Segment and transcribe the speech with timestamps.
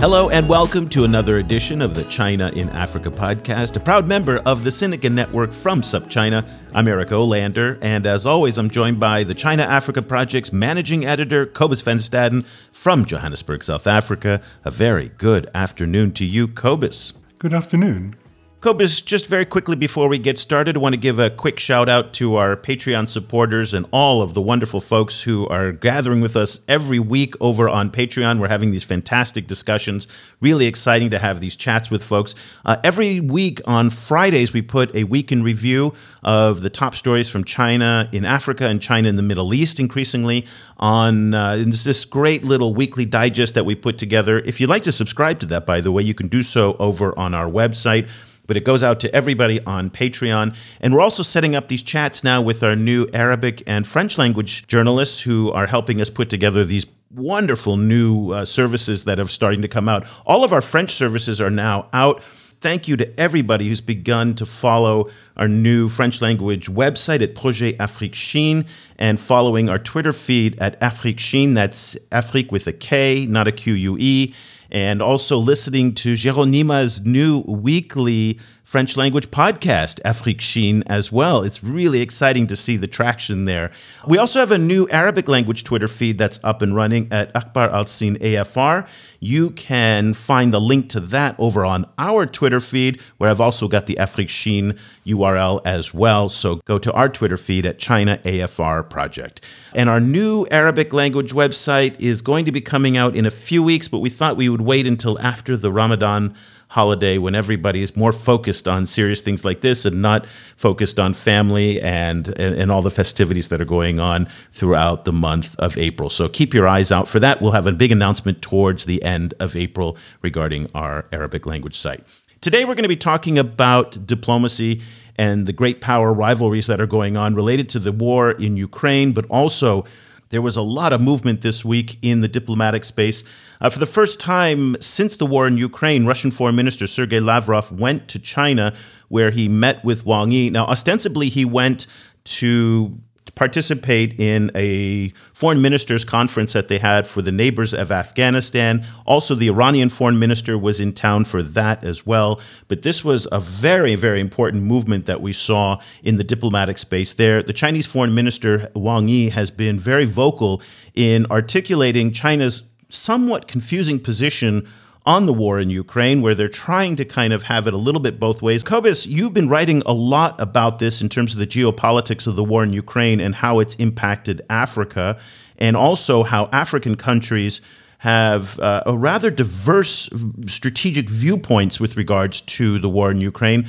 [0.00, 4.38] Hello and welcome to another edition of the China in Africa podcast, a proud member
[4.46, 6.48] of the Sinica Network from SupChina.
[6.72, 11.44] I'm Eric Olander, and as always, I'm joined by the China Africa Project's managing editor,
[11.44, 14.40] Cobus van Staden from Johannesburg, South Africa.
[14.64, 17.12] A very good afternoon to you, Cobus.
[17.38, 18.16] Good afternoon.
[18.60, 21.88] Cobus, just very quickly before we get started, I want to give a quick shout
[21.88, 26.36] out to our Patreon supporters and all of the wonderful folks who are gathering with
[26.36, 28.38] us every week over on Patreon.
[28.38, 30.06] We're having these fantastic discussions.
[30.42, 32.34] Really exciting to have these chats with folks.
[32.66, 37.30] Uh, every week on Fridays, we put a week in review of the top stories
[37.30, 42.44] from China in Africa and China in the Middle East increasingly on uh, this great
[42.44, 44.40] little weekly digest that we put together.
[44.40, 47.18] If you'd like to subscribe to that, by the way, you can do so over
[47.18, 48.06] on our website
[48.50, 50.56] but it goes out to everybody on Patreon.
[50.80, 54.66] And we're also setting up these chats now with our new Arabic and French language
[54.66, 56.84] journalists who are helping us put together these
[57.14, 60.04] wonderful new uh, services that are starting to come out.
[60.26, 62.24] All of our French services are now out.
[62.60, 67.76] Thank you to everybody who's begun to follow our new French language website at Projet
[67.78, 68.66] Afrique Chine
[68.98, 71.54] and following our Twitter feed at Afrique Chine.
[71.54, 74.34] That's Afrique with a K, not a Q U E
[74.70, 78.38] and also listening to Jeronima's new weekly
[78.70, 81.42] French language podcast, Afrique Chine, as well.
[81.42, 83.72] It's really exciting to see the traction there.
[84.06, 87.72] We also have a new Arabic language Twitter feed that's up and running at Akhbar
[87.72, 88.86] Al Sin AFR.
[89.18, 93.66] You can find the link to that over on our Twitter feed, where I've also
[93.66, 96.28] got the Afrique Chine URL as well.
[96.28, 99.44] So go to our Twitter feed at China AFR Project.
[99.74, 103.64] And our new Arabic language website is going to be coming out in a few
[103.64, 106.36] weeks, but we thought we would wait until after the Ramadan
[106.70, 110.24] holiday when everybody is more focused on serious things like this and not
[110.56, 115.12] focused on family and, and, and all the festivities that are going on throughout the
[115.12, 116.08] month of April.
[116.08, 117.42] So keep your eyes out for that.
[117.42, 122.06] We'll have a big announcement towards the end of April regarding our Arabic language site.
[122.40, 124.80] Today, we're going to be talking about diplomacy
[125.16, 129.12] and the great power rivalries that are going on related to the war in Ukraine,
[129.12, 129.84] but also
[130.30, 133.22] there was a lot of movement this week in the diplomatic space.
[133.60, 137.70] Uh, for the first time since the war in Ukraine, Russian Foreign Minister Sergei Lavrov
[137.72, 138.72] went to China
[139.08, 140.50] where he met with Wang Yi.
[140.50, 141.86] Now, ostensibly, he went
[142.24, 142.98] to
[143.34, 148.84] participate in a foreign ministers conference that they had for the neighbors of Afghanistan.
[149.06, 152.40] Also, the Iranian foreign minister was in town for that as well.
[152.68, 157.12] But this was a very, very important movement that we saw in the diplomatic space
[157.12, 157.42] there.
[157.42, 160.60] The Chinese foreign minister, Wang Yi, has been very vocal
[160.94, 164.68] in articulating China's somewhat confusing position
[165.06, 168.00] on the war in Ukraine, where they're trying to kind of have it a little
[168.00, 168.62] bit both ways.
[168.62, 172.44] Cobus, you've been writing a lot about this in terms of the geopolitics of the
[172.44, 175.18] war in Ukraine and how it's impacted Africa,
[175.58, 177.60] and also how African countries
[177.98, 180.08] have uh, a rather diverse
[180.46, 183.66] strategic viewpoints with regards to the war in Ukraine.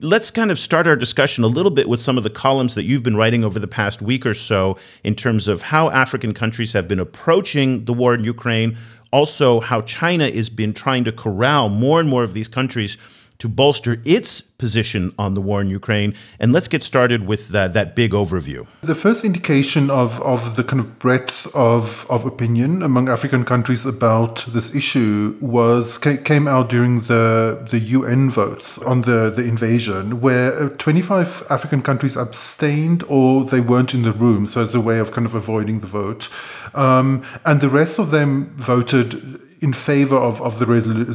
[0.00, 2.84] Let's kind of start our discussion a little bit with some of the columns that
[2.84, 6.74] you've been writing over the past week or so in terms of how African countries
[6.74, 8.76] have been approaching the war in Ukraine,
[9.12, 12.96] also how China has been trying to corral more and more of these countries
[13.40, 16.14] to bolster its position on the war in Ukraine.
[16.38, 18.66] And let's get started with that, that big overview.
[18.82, 23.86] The first indication of, of the kind of breadth of, of opinion among African countries
[23.86, 30.20] about this issue was came out during the, the UN votes on the, the invasion,
[30.20, 34.80] where uh, 25 African countries abstained or they weren't in the room, so as a
[34.80, 36.28] way of kind of avoiding the vote.
[36.74, 40.66] Um, and the rest of them voted in favor of, of the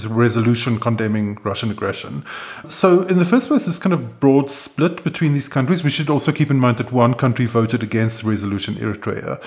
[0.10, 2.24] resolution condemning Russian aggression.
[2.68, 5.84] So, in the first place, this kind of broad split between these countries.
[5.84, 9.42] We should also keep in mind that one country voted against the resolution, Eritrea.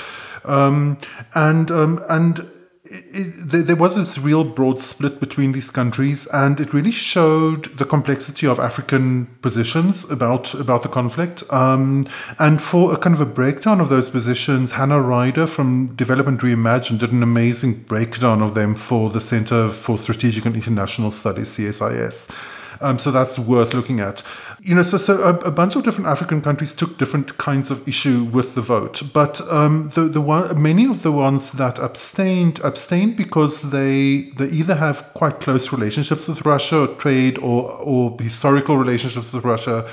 [0.44, 0.98] Um,
[1.34, 2.48] and, um, and
[2.90, 7.84] it, there was this real broad split between these countries, and it really showed the
[7.84, 11.42] complexity of African positions about about the conflict.
[11.52, 12.08] Um,
[12.38, 16.98] and for a kind of a breakdown of those positions, Hannah Ryder from Development Reimagined
[17.00, 22.30] did an amazing breakdown of them for the Center for Strategic and International Studies (CSIS).
[22.80, 24.22] Um, so that's worth looking at.
[24.60, 27.86] You know, so so a, a, bunch of different African countries took different kinds of
[27.88, 32.60] issue with the vote, but um, the the one many of the ones that abstained
[32.64, 38.16] abstained because they they either have quite close relationships with Russia, or trade, or or
[38.20, 39.88] historical relationships with Russia,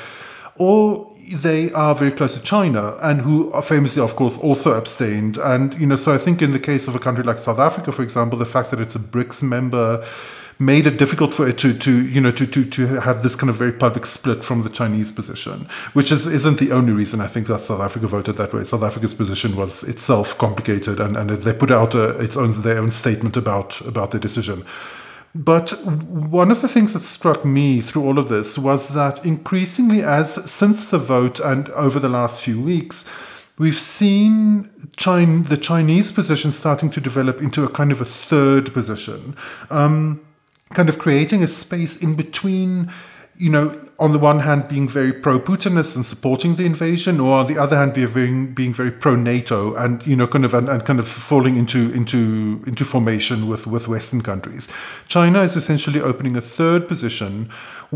[0.57, 5.37] or they are very close to China and who famously, of course, also abstained.
[5.37, 7.91] And, you know, so I think in the case of a country like South Africa,
[7.91, 10.05] for example, the fact that it's a BRICS member
[10.59, 13.49] made it difficult for it to, to you know to, to, to have this kind
[13.49, 17.27] of very public split from the Chinese position, which is isn't the only reason I
[17.27, 18.63] think that South Africa voted that way.
[18.63, 22.79] South Africa's position was itself complicated, and, and they put out a, its own their
[22.79, 24.63] own statement about about the decision.
[25.35, 30.01] But one of the things that struck me through all of this was that increasingly,
[30.01, 33.03] as since the vote and over the last few weeks,
[33.57, 38.73] we've seen China, the Chinese position starting to develop into a kind of a third
[38.73, 39.35] position,
[39.69, 40.24] um,
[40.73, 42.89] kind of creating a space in between
[43.37, 47.47] you know, on the one hand being very pro-Putinist and supporting the invasion, or on
[47.47, 50.99] the other hand being being very pro-NATO and you know kind of and, and, kind
[50.99, 54.69] of falling into into into formation with with Western countries.
[55.07, 57.49] China is essentially opening a third position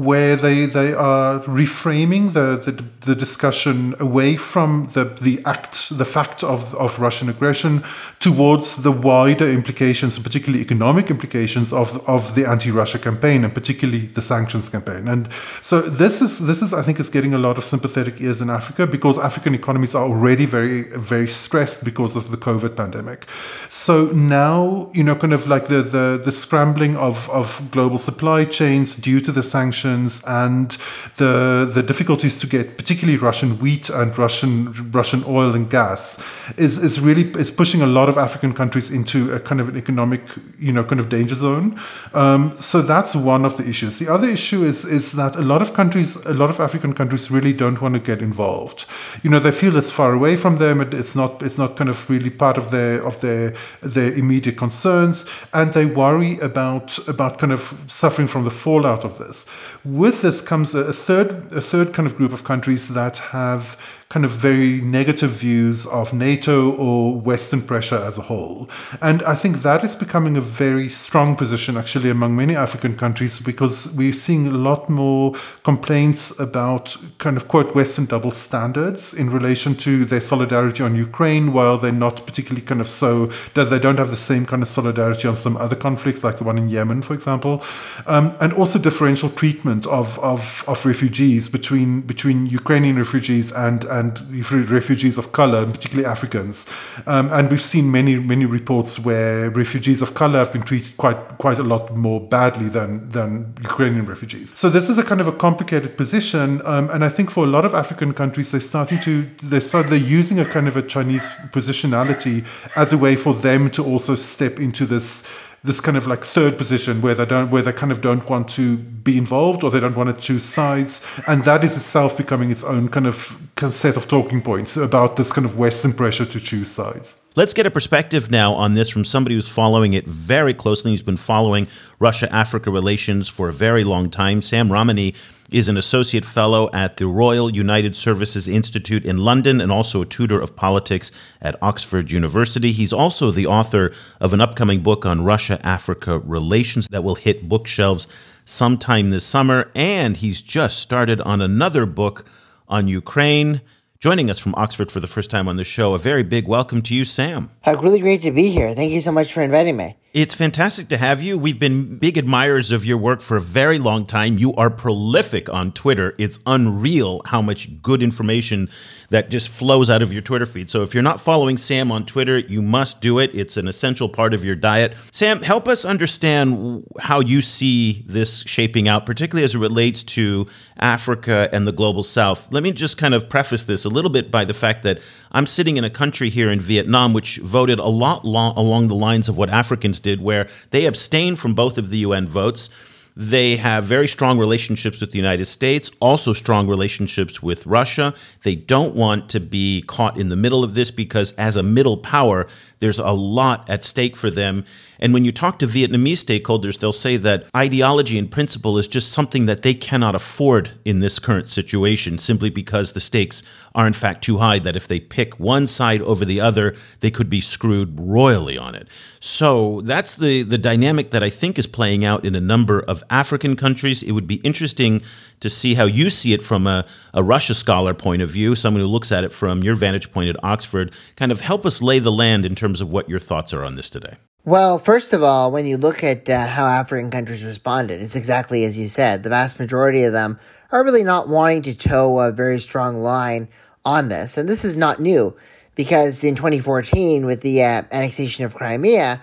[0.04, 6.06] where they they are reframing the the, the discussion away from the the act the
[6.06, 7.84] fact of of Russian aggression
[8.20, 14.22] towards the wider implications, particularly economic implications of of the anti-Russia campaign and particularly the
[14.22, 15.30] sanctions campaign and
[15.62, 18.50] so this is this is I think is getting a lot of sympathetic ears in
[18.50, 23.26] Africa because African economies are already very very stressed because of the COVID pandemic.
[23.70, 28.46] So now you know kind of like the the, the scrambling of, of global supply
[28.46, 29.89] chains due to the sanctions
[30.26, 30.78] and
[31.18, 36.18] the the difficulties to get particularly Russian wheat and Russian Russian oil and gas
[36.58, 39.78] is is really is pushing a lot of African countries into a kind of an
[39.78, 40.22] economic
[40.58, 41.78] you know kind of danger zone.
[42.14, 44.00] Um, so that's one of the issues.
[44.00, 47.32] The other issue is is that a lot of countries, a lot of African countries,
[47.32, 48.86] really don't want to get involved.
[49.24, 50.82] You know, they feel it's far away from them.
[50.82, 51.42] It's not.
[51.42, 55.86] It's not kind of really part of their of their their immediate concerns, and they
[55.86, 59.46] worry about about kind of suffering from the fallout of this.
[59.86, 63.78] With this comes a third a third kind of group of countries that have
[64.10, 68.68] kind of very negative views of NATO or Western pressure as a whole.
[69.04, 73.38] And I think that is becoming a very strong position actually among many African countries
[73.38, 79.30] because we're seeing a lot more complaints about kind of quote Western double standards in
[79.30, 83.78] relation to their solidarity on Ukraine, while they're not particularly kind of so that they
[83.78, 86.68] don't have the same kind of solidarity on some other conflicts, like the one in
[86.68, 87.64] Yemen, for example,
[88.08, 93.99] um, and also differential treatment of, of, of refugees between between Ukrainian refugees and, and
[94.00, 96.66] and refugees of color, particularly Africans.
[97.06, 101.18] Um, and we've seen many, many reports where refugees of color have been treated quite,
[101.38, 104.58] quite a lot more badly than, than Ukrainian refugees.
[104.58, 106.62] So this is a kind of a complicated position.
[106.66, 109.88] Um, and I think for a lot of African countries, they're starting to, they start,
[109.88, 114.16] they're using a kind of a Chinese positionality as a way for them to also
[114.16, 115.24] step into this
[115.64, 118.48] this kind of like third position where they don't where they kind of don't want
[118.48, 122.52] to be involved or they don't want to choose sides and that is itself becoming
[122.52, 123.38] its own kind of
[123.70, 127.66] set of talking points about this kind of western pressure to choose sides Let's get
[127.66, 130.92] a perspective now on this from somebody who's following it very closely.
[130.92, 131.68] He's been following
[132.00, 134.42] Russia Africa relations for a very long time.
[134.42, 135.14] Sam Ramani
[135.52, 140.06] is an associate fellow at the Royal United Services Institute in London and also a
[140.06, 141.12] tutor of politics
[141.42, 142.72] at Oxford University.
[142.72, 147.50] He's also the author of an upcoming book on Russia Africa relations that will hit
[147.50, 148.08] bookshelves
[148.46, 149.72] sometime this summer.
[149.76, 152.30] And he's just started on another book
[152.68, 153.62] on Ukraine.
[154.00, 156.82] Joining us from Oxford for the first time on the show, a very big welcome
[156.84, 157.50] to you, Sam.
[157.68, 158.74] Uh, really great to be here.
[158.74, 159.98] Thank you so much for inviting me.
[160.12, 161.38] It's fantastic to have you.
[161.38, 164.40] We've been big admirers of your work for a very long time.
[164.40, 166.16] You are prolific on Twitter.
[166.18, 168.72] It's unreal how much good information
[169.12, 170.72] that just flows out of your Twitter feed.
[170.72, 173.30] So if you're not following Sam on Twitter, you must do it.
[173.36, 174.96] It's an essential part of your diet.
[175.12, 180.48] Sam, help us understand how you see this shaping out, particularly as it relates to
[180.80, 182.52] Africa and the global south.
[182.52, 185.00] Let me just kind of preface this a little bit by the fact that
[185.32, 188.96] I'm sitting in a country here in Vietnam which voted a lot long, along the
[188.96, 192.70] lines of what Africans did, where they abstained from both of the UN votes.
[193.16, 198.14] They have very strong relationships with the United States, also strong relationships with Russia.
[198.44, 201.98] They don't want to be caught in the middle of this because, as a middle
[201.98, 202.48] power,
[202.80, 204.66] There's a lot at stake for them.
[205.00, 209.12] And when you talk to Vietnamese stakeholders, they'll say that ideology and principle is just
[209.12, 213.44] something that they cannot afford in this current situation, simply because the stakes
[213.76, 217.12] are in fact too high that if they pick one side over the other, they
[217.12, 218.88] could be screwed royally on it.
[219.20, 223.04] So that's the, the dynamic that I think is playing out in a number of
[223.10, 224.02] African countries.
[224.02, 225.02] It would be interesting
[225.40, 228.82] to see how you see it from a, a Russia scholar point of view, someone
[228.82, 230.94] who looks at it from your vantage point at Oxford.
[231.16, 233.76] Kind of help us lay the land in terms of what your thoughts are on
[233.76, 234.16] this today.
[234.46, 238.64] Well, first of all, when you look at uh, how African countries responded, it's exactly
[238.64, 239.24] as you said.
[239.24, 240.40] The vast majority of them
[240.72, 243.48] are really not wanting to toe a very strong line
[243.86, 244.38] on this.
[244.38, 245.36] And this is not new
[245.76, 249.22] because in 2014, with the uh, annexation of Crimea,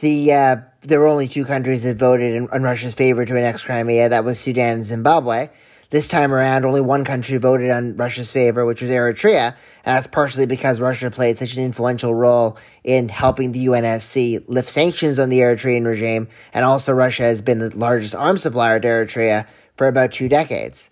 [0.00, 3.64] the uh, there were only two countries that voted in, in Russia's favor to annex
[3.64, 4.08] Crimea.
[4.08, 5.48] That was Sudan and Zimbabwe.
[5.90, 10.08] This time around, only one country voted on Russia's favor, which was Eritrea, and that's
[10.08, 15.28] partially because Russia played such an influential role in helping the UNSC lift sanctions on
[15.28, 19.86] the Eritrean regime, and also Russia has been the largest arms supplier to Eritrea for
[19.86, 20.90] about two decades.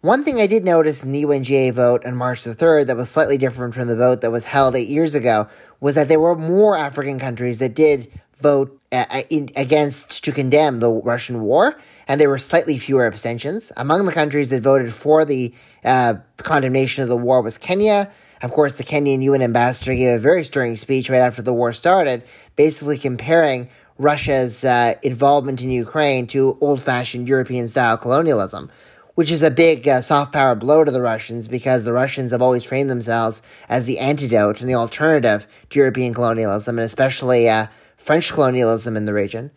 [0.00, 3.10] One thing I did notice in the UNGA vote on March the 3rd that was
[3.10, 5.48] slightly different from the vote that was held eight years ago
[5.80, 10.80] was that there were more African countries that did vote uh, in, against to condemn
[10.80, 13.70] the Russian war, and there were slightly fewer abstentions.
[13.76, 15.52] Among the countries that voted for the
[15.84, 18.10] uh, condemnation of the war was Kenya.
[18.42, 21.72] Of course, the Kenyan UN ambassador gave a very stirring speech right after the war
[21.72, 22.24] started,
[22.56, 23.68] basically comparing
[23.98, 28.70] Russia's uh, involvement in Ukraine to old fashioned European style colonialism,
[29.14, 32.40] which is a big uh, soft power blow to the Russians because the Russians have
[32.40, 37.66] always trained themselves as the antidote and the alternative to European colonialism, and especially uh,
[38.00, 39.50] French colonialism in the region.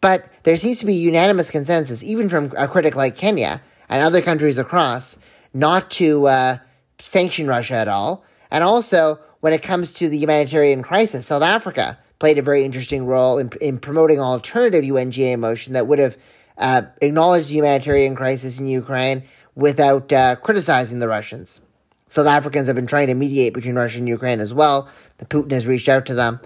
[0.00, 4.20] But there seems to be unanimous consensus, even from a critic like Kenya and other
[4.20, 5.16] countries across,
[5.54, 6.58] not to uh,
[6.98, 8.24] sanction Russia at all.
[8.50, 13.06] And also, when it comes to the humanitarian crisis, South Africa played a very interesting
[13.06, 16.16] role in, in promoting an alternative UNGA motion that would have
[16.58, 19.22] uh, acknowledged the humanitarian crisis in Ukraine
[19.54, 21.60] without uh, criticizing the Russians.
[22.08, 24.88] South Africans have been trying to mediate between Russia and Ukraine as well.
[25.18, 26.40] The Putin has reached out to them.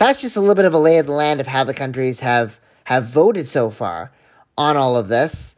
[0.00, 2.20] That's just a little bit of a lay of the land of how the countries
[2.20, 4.10] have have voted so far
[4.56, 5.54] on all of this.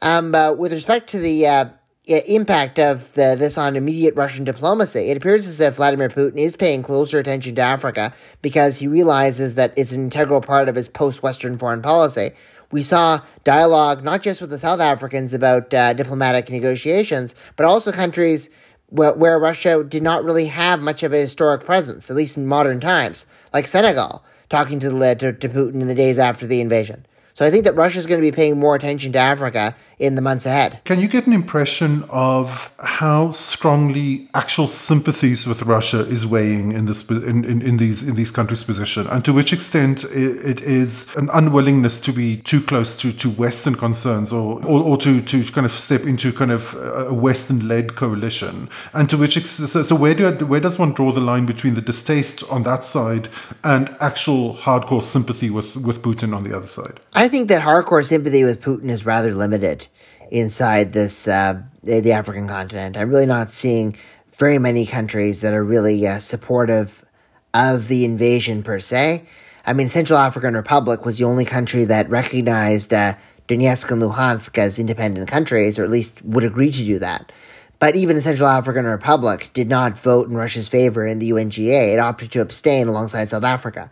[0.00, 1.64] Um, uh, with respect to the uh,
[2.06, 6.54] impact of the, this on immediate Russian diplomacy, it appears as if Vladimir Putin is
[6.54, 10.88] paying closer attention to Africa because he realizes that it's an integral part of his
[10.88, 12.30] post-Western foreign policy.
[12.70, 17.90] We saw dialogue not just with the South Africans about uh, diplomatic negotiations, but also
[17.90, 18.50] countries
[18.86, 22.46] where, where Russia did not really have much of a historic presence, at least in
[22.46, 26.60] modern times, like Senegal talking to, the, to, to Putin in the days after the
[26.60, 27.06] invasion.
[27.34, 30.14] So I think that Russia is going to be paying more attention to Africa in
[30.14, 30.80] the months ahead.
[30.84, 36.86] Can you get an impression of how strongly actual sympathies with Russia is weighing in
[36.86, 41.14] this in, in, in these in these countries' position, and to which extent it is
[41.16, 45.44] an unwillingness to be too close to, to Western concerns, or, or, or to, to
[45.52, 46.74] kind of step into kind of
[47.10, 51.20] a Western-led coalition, and to which so, so where do where does one draw the
[51.20, 53.28] line between the distaste on that side
[53.64, 57.00] and actual hardcore sympathy with with Putin on the other side?
[57.12, 59.86] I think that hardcore sympathy with Putin is rather limited
[60.30, 62.96] inside this uh, the African continent.
[62.96, 63.96] I'm really not seeing
[64.32, 67.04] very many countries that are really uh, supportive
[67.52, 69.24] of the invasion per se.
[69.66, 73.14] I mean, Central African Republic was the only country that recognized uh,
[73.48, 77.32] Donetsk and Luhansk as independent countries, or at least would agree to do that.
[77.78, 81.94] But even the Central African Republic did not vote in Russia's favor in the UNGA.
[81.94, 83.90] It opted to abstain alongside South Africa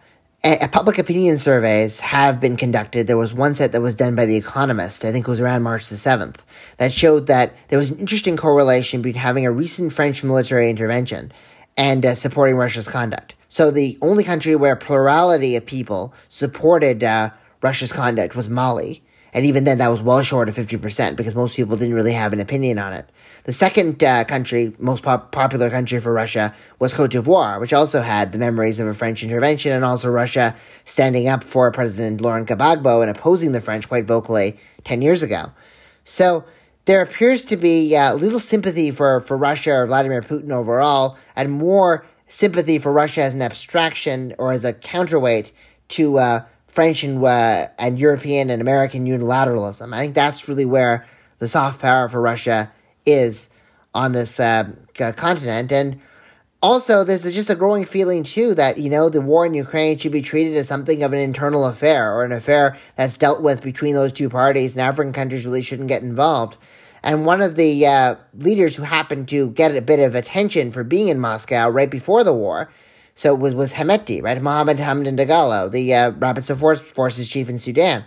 [0.68, 3.06] public opinion surveys have been conducted.
[3.06, 5.62] There was one set that was done by The Economist, I think it was around
[5.62, 6.36] March the 7th,
[6.76, 11.32] that showed that there was an interesting correlation between having a recent French military intervention
[11.76, 13.34] and uh, supporting Russia's conduct.
[13.48, 17.30] So the only country where a plurality of people supported uh,
[17.62, 19.02] Russia's conduct was Mali.
[19.32, 22.32] And even then, that was well short of 50% because most people didn't really have
[22.32, 23.08] an opinion on it.
[23.48, 28.02] The second uh, country, most pop- popular country for Russia, was Cote d'Ivoire, which also
[28.02, 32.46] had the memories of a French intervention and also Russia standing up for President Laurent
[32.46, 35.50] Gbagbo and opposing the French quite vocally 10 years ago.
[36.04, 36.44] So
[36.84, 41.50] there appears to be uh, little sympathy for, for Russia or Vladimir Putin overall, and
[41.50, 45.52] more sympathy for Russia as an abstraction or as a counterweight
[45.88, 49.94] to uh, French and, uh, and European and American unilateralism.
[49.94, 51.06] I think that's really where
[51.38, 52.70] the soft power for Russia
[53.08, 53.50] is
[53.94, 55.72] on this uh, continent.
[55.72, 56.00] And
[56.60, 60.12] also, there's just a growing feeling, too, that, you know, the war in Ukraine should
[60.12, 63.94] be treated as something of an internal affair or an affair that's dealt with between
[63.94, 66.56] those two parties, and African countries really shouldn't get involved.
[67.02, 70.84] And one of the uh, leaders who happened to get a bit of attention for
[70.84, 72.68] being in Moscow right before the war
[73.18, 74.40] So was, was Hemeti, right?
[74.40, 78.04] Mohammed Hamdan Dagalo, the uh, Rapid Support Forces chief in Sudan.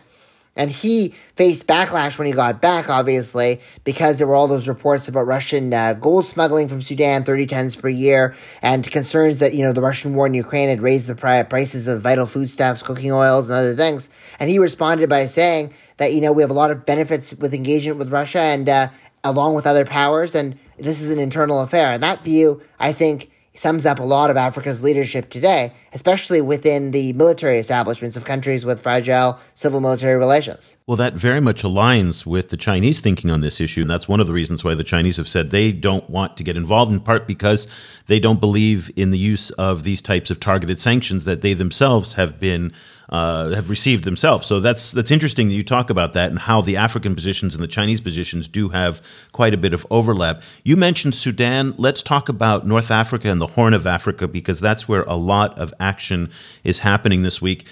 [0.56, 5.08] And he faced backlash when he got back, obviously, because there were all those reports
[5.08, 9.64] about Russian uh, gold smuggling from Sudan, 30 tons per year, and concerns that, you
[9.64, 13.50] know, the Russian war in Ukraine had raised the prices of vital foodstuffs, cooking oils,
[13.50, 14.10] and other things.
[14.40, 17.54] And he responded by saying that, you know, we have a lot of benefits with
[17.54, 18.90] engagement with Russia and uh,
[19.24, 21.94] along with other powers, and this is an internal affair.
[21.94, 26.92] And that view, I think, sums up a lot of Africa's leadership today, especially within
[26.92, 30.78] the military establishments of countries with fragile civil military relations.
[30.88, 33.82] Well, that very much aligns with the Chinese thinking on this issue.
[33.82, 36.44] And that's one of the reasons why the Chinese have said they don't want to
[36.44, 37.68] get involved, in part because
[38.12, 42.14] they don't believe in the use of these types of targeted sanctions that they themselves
[42.14, 42.74] have been
[43.08, 44.46] uh, have received themselves.
[44.46, 47.64] So that's that's interesting that you talk about that and how the African positions and
[47.64, 49.02] the Chinese positions do have
[49.32, 50.42] quite a bit of overlap.
[50.64, 51.74] You mentioned Sudan.
[51.78, 55.58] Let's talk about North Africa and the Horn of Africa because that's where a lot
[55.58, 56.30] of action
[56.64, 57.66] is happening this week.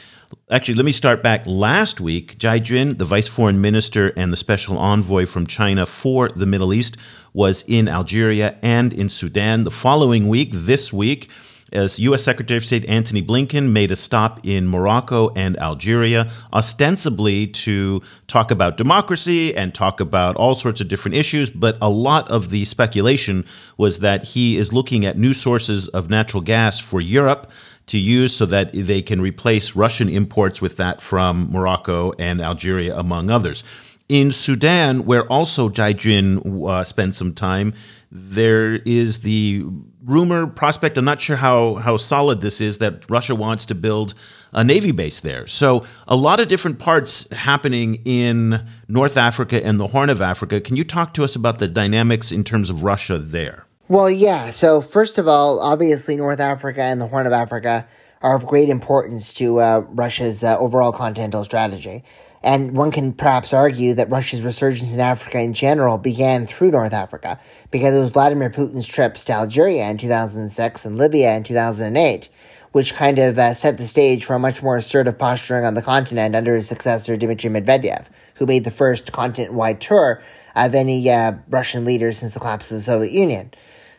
[0.52, 1.46] Actually, let me start back.
[1.48, 6.30] Last week, Zhai Jun, the vice foreign minister and the special envoy from China for
[6.30, 6.98] the Middle East,
[7.34, 9.64] was in Algeria and in Sudan.
[9.64, 11.30] The following week, this week,
[11.72, 12.24] as U.S.
[12.24, 18.52] Secretary of State Antony Blinken made a stop in Morocco and Algeria, ostensibly to talk
[18.52, 21.50] about democracy and talk about all sorts of different issues.
[21.50, 23.46] But a lot of the speculation
[23.78, 27.52] was that he is looking at new sources of natural gas for Europe
[27.88, 32.96] to use so that they can replace Russian imports with that from Morocco and Algeria,
[32.96, 33.64] among others.
[34.10, 37.76] In Sudan, where also Zhai Jun uh, spent some time,
[38.12, 39.64] there is the
[40.04, 40.98] rumor prospect.
[40.98, 44.16] I'm not sure how how solid this is that Russia wants to build
[44.52, 45.46] a navy base there.
[45.46, 50.60] So a lot of different parts happening in North Africa and the Horn of Africa.
[50.60, 53.68] Can you talk to us about the dynamics in terms of Russia there?
[53.90, 54.50] Well, yeah.
[54.50, 57.88] So first of all, obviously North Africa and the Horn of Africa
[58.22, 62.04] are of great importance to uh, Russia's uh, overall continental strategy.
[62.42, 66.94] And one can perhaps argue that Russia's resurgence in Africa in general began through North
[66.94, 72.30] Africa, because it was Vladimir Putin's trips to Algeria in 2006 and Libya in 2008,
[72.72, 75.82] which kind of uh, set the stage for a much more assertive posturing on the
[75.82, 78.06] continent under his successor Dmitry Medvedev,
[78.36, 80.22] who made the first continent wide tour
[80.56, 83.52] of any uh, Russian leader since the collapse of the Soviet Union.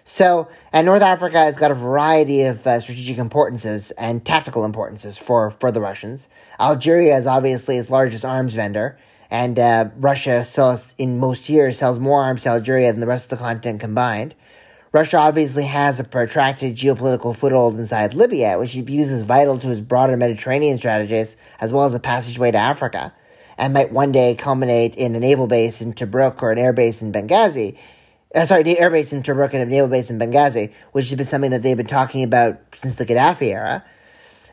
[0.04, 5.16] So, and North Africa has got a variety of uh, strategic importances and tactical importances
[5.16, 6.28] for, for the Russians.
[6.58, 8.98] Algeria is obviously its largest arms vendor,
[9.30, 13.24] and uh, Russia sells, in most years sells more arms to Algeria than the rest
[13.24, 14.34] of the continent combined.
[14.92, 19.70] Russia obviously has a protracted geopolitical foothold inside Libya, which it views as vital to
[19.70, 23.14] its broader Mediterranean strategies, as well as a passageway to Africa,
[23.56, 27.02] and might one day culminate in a naval base in Tobruk or an air base
[27.02, 27.76] in Benghazi,
[28.34, 31.16] uh, sorry, the air base in Tobruk and a naval base in Benghazi, which has
[31.16, 33.84] been something that they've been talking about since the Gaddafi era.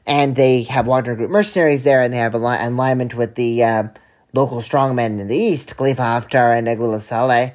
[0.05, 3.83] And they have Wagner Group mercenaries there, and they have al- alignment with the uh,
[4.33, 7.53] local strongmen in the east, Khalifa Haftar and Aguila Saleh.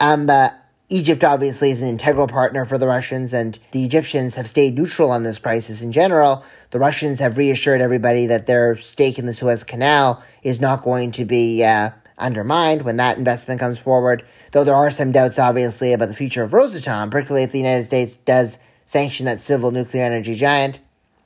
[0.00, 0.50] Um, uh,
[0.88, 5.10] Egypt obviously is an integral partner for the Russians, and the Egyptians have stayed neutral
[5.10, 6.44] on this crisis in general.
[6.70, 11.10] The Russians have reassured everybody that their stake in the Suez Canal is not going
[11.12, 15.92] to be uh, undermined when that investment comes forward though there are some doubts, obviously,
[15.92, 20.04] about the future of Rosatom, particularly if the United States does sanction that civil nuclear
[20.04, 20.78] energy giant.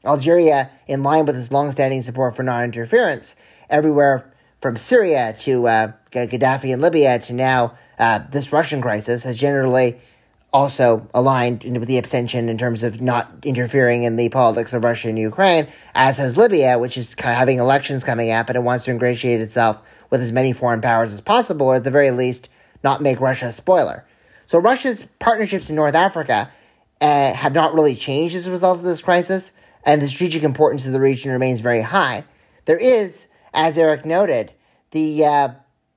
[0.02, 3.36] Algeria, in line with its long-standing support for non-interference,
[3.68, 9.36] everywhere from Syria to uh, Gaddafi and Libya to now uh, this Russian crisis, has
[9.36, 10.00] generally
[10.50, 15.10] also aligned with the abstention in terms of not interfering in the politics of Russia
[15.10, 18.90] and Ukraine, as has Libya, which is having elections coming up and it wants to
[18.90, 22.48] ingratiate itself with as many foreign powers as possible, or at the very least,
[22.82, 24.04] not make Russia a spoiler.
[24.46, 26.50] So Russia's partnerships in North Africa
[27.00, 29.52] uh, have not really changed as a result of this crisis,
[29.84, 32.24] and the strategic importance of the region remains very high.
[32.64, 34.52] There is, as Eric noted,
[34.90, 35.48] the uh,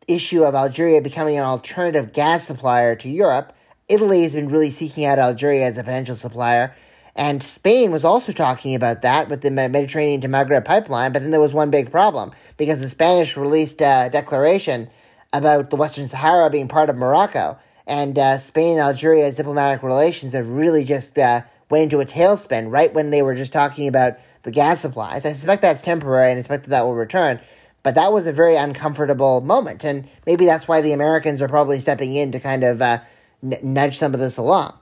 [0.08, 3.54] issue of Algeria becoming an alternative gas supplier to Europe.
[3.88, 6.76] Italy has been really seeking out Algeria as a potential supplier,
[7.16, 11.32] and Spain was also talking about that with the Mediterranean to Maghreb pipeline, but then
[11.32, 14.90] there was one big problem because the Spanish released a declaration
[15.34, 17.58] about the Western Sahara being part of Morocco.
[17.88, 22.72] And uh, Spain and Algeria's diplomatic relations have really just uh, went into a tailspin
[22.72, 25.26] right when they were just talking about the gas supplies.
[25.26, 27.40] I suspect that's temporary and I expect that that will return.
[27.84, 29.84] But that was a very uncomfortable moment.
[29.84, 33.00] And maybe that's why the Americans are probably stepping in to kind of uh,
[33.44, 34.74] n- nudge some of this along.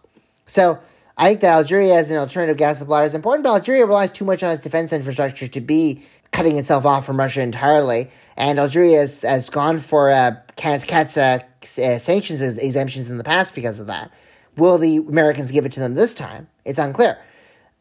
[0.46, 0.80] So
[1.18, 4.26] I think that Algeria as an alternative gas supplier is important, but Algeria relies too
[4.26, 9.02] much on its defense infrastructure to be cutting itself off from Russia entirely and Algeria
[9.02, 13.88] has, has gone for uh, CAATSA uh, uh, sanctions exemptions in the past because of
[13.88, 14.10] that.
[14.56, 16.48] Will the Americans give it to them this time?
[16.66, 17.20] It's unclear.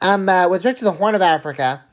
[0.00, 1.84] Um, uh, with respect to the Horn of Africa,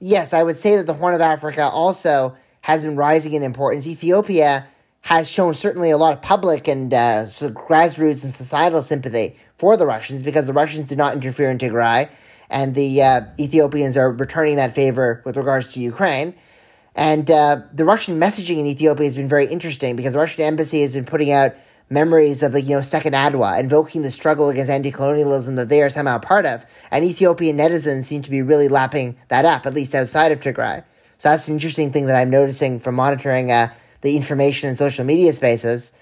[0.00, 3.86] yes, I would say that the Horn of Africa also has been rising in importance.
[3.86, 4.66] Ethiopia
[5.02, 9.86] has shown certainly a lot of public and uh, grassroots and societal sympathy for the
[9.86, 12.10] Russians because the Russians did not interfere in Tigray,
[12.50, 16.34] and the uh, Ethiopians are returning that favor with regards to Ukraine.
[16.94, 20.82] And uh, the Russian messaging in Ethiopia has been very interesting because the Russian embassy
[20.82, 21.54] has been putting out
[21.88, 25.90] memories of the you know second Adwa, invoking the struggle against anti-colonialism that they are
[25.90, 26.64] somehow part of.
[26.90, 30.84] And Ethiopian netizens seem to be really lapping that up, at least outside of Tigray.
[31.18, 35.04] So that's an interesting thing that I'm noticing from monitoring uh, the information in social
[35.04, 35.92] media spaces.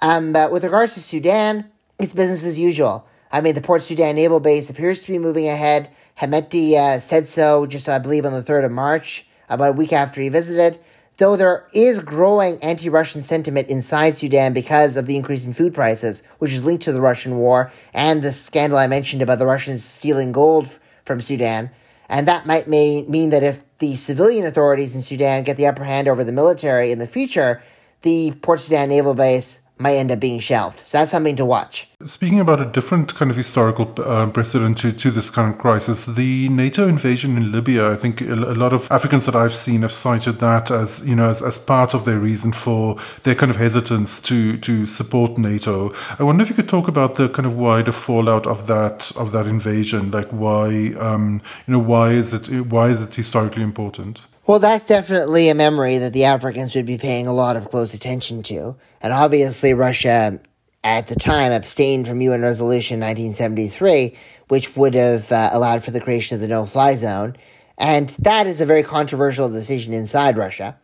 [0.00, 3.06] Um, but with regards to Sudan, it's business as usual.
[3.30, 5.90] I mean, the Port Sudan naval base appears to be moving ahead.
[6.18, 9.92] Hemeti uh, said so just, I believe, on the 3rd of March, about a week
[9.92, 10.78] after he visited.
[11.16, 15.72] Though there is growing anti Russian sentiment inside Sudan because of the increase in food
[15.72, 19.46] prices, which is linked to the Russian war and the scandal I mentioned about the
[19.46, 21.70] Russians stealing gold from Sudan.
[22.08, 25.84] And that might may, mean that if the civilian authorities in Sudan get the upper
[25.84, 27.62] hand over the military in the future,
[28.02, 30.80] the Port Sudan naval base might end up being shelved.
[30.80, 31.88] So that's something to watch.
[32.04, 36.48] Speaking about a different kind of historical uh, precedent to, to this current crisis, the
[36.50, 40.38] NATO invasion in Libya, I think a, lot of Africans that I've seen have cited
[40.38, 44.20] that as, you know, as, as part of their reason for their kind of hesitance
[44.20, 45.92] to, to support NATO.
[46.18, 49.32] I wonder if you could talk about the kind of wider fallout of that, of
[49.32, 54.26] that invasion, like why, um, you know, why is it, why is it historically important?
[54.46, 57.94] Well, that's definitely a memory that the Africans would be paying a lot of close
[57.94, 58.76] attention to.
[59.00, 60.38] And obviously, Russia
[60.82, 64.14] at the time abstained from UN Resolution 1973,
[64.48, 67.36] which would have uh, allowed for the creation of the no fly zone.
[67.78, 70.76] And that is a very controversial decision inside Russia.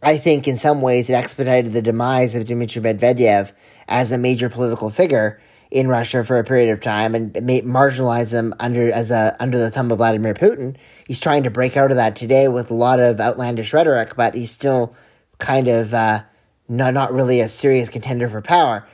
[0.00, 3.50] I think in some ways it expedited the demise of Dmitry Medvedev
[3.88, 5.40] as a major political figure
[5.72, 9.72] in Russia for a period of time and marginalized him under as a under the
[9.72, 10.76] thumb of Vladimir Putin
[11.12, 14.34] he's trying to break out of that today with a lot of outlandish rhetoric, but
[14.34, 14.94] he's still
[15.36, 16.22] kind of uh,
[16.70, 18.88] not not really a serious contender for power.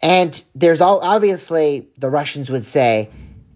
[0.00, 3.10] And there's all obviously the Russians would say,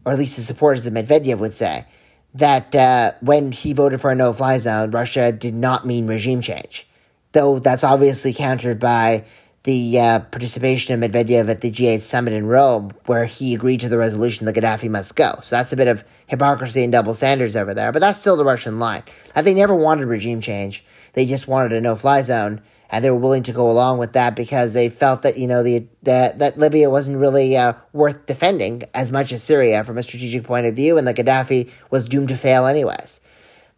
[0.05, 1.87] or at least the supporters of Medvedev would say,
[2.35, 6.87] that uh, when he voted for a no-fly zone, Russia did not mean regime change,
[7.33, 9.25] though that's obviously countered by
[9.67, 13.89] the uh, participation of Medvedev at the G8 summit in Rome, where he agreed to
[13.89, 15.41] the resolution that Gaddafi must go.
[15.43, 18.45] So that's a bit of hypocrisy and double standards over there, but that's still the
[18.45, 19.03] Russian line.
[19.35, 23.43] They never wanted regime change; they just wanted a no-fly zone, and they were willing
[23.43, 27.19] to go along with that because they felt that you know the that Libya wasn't
[27.19, 31.09] really uh, worth defending as much as Syria from a strategic point of view, and
[31.09, 33.21] that Gaddafi was doomed to fail anyways.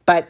[0.05, 0.29] But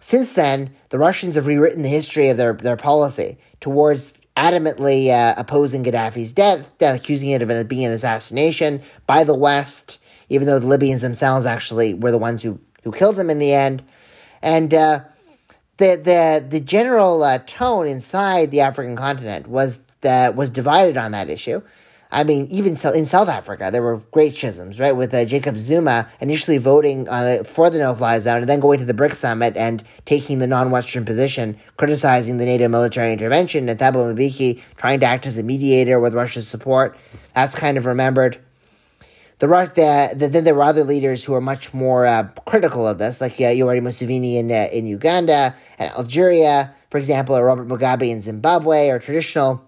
[0.00, 5.34] since then, the Russians have rewritten the history of their, their policy towards adamantly uh,
[5.36, 10.66] opposing Gaddafi's death, accusing it of being an assassination by the West, even though the
[10.66, 13.82] Libyans themselves actually were the ones who, who killed him in the end.
[14.42, 15.00] And uh,
[15.78, 21.12] the, the, the general uh, tone inside the African continent was, that was divided on
[21.12, 21.62] that issue.
[22.10, 24.96] I mean, even in South Africa, there were great schisms, right?
[24.96, 28.84] With uh, Jacob Zuma initially voting uh, for the no-fly zone and then going to
[28.84, 34.14] the BRICS summit and taking the non-Western position, criticizing the NATO military intervention, and Thabo
[34.14, 36.96] Mbeki trying to act as a mediator with Russia's support.
[37.34, 38.38] That's kind of remembered.
[39.38, 42.98] The, the, the then there were other leaders who are much more uh, critical of
[42.98, 47.68] this, like uh, Yoweri Museveni in uh, in Uganda and Algeria, for example, or Robert
[47.68, 49.62] Mugabe in Zimbabwe, or traditional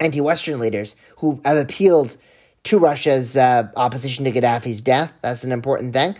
[0.00, 2.16] anti-Western leaders who have appealed
[2.64, 5.12] to Russia's uh, opposition to Gaddafi's death.
[5.22, 6.16] That's an important thing.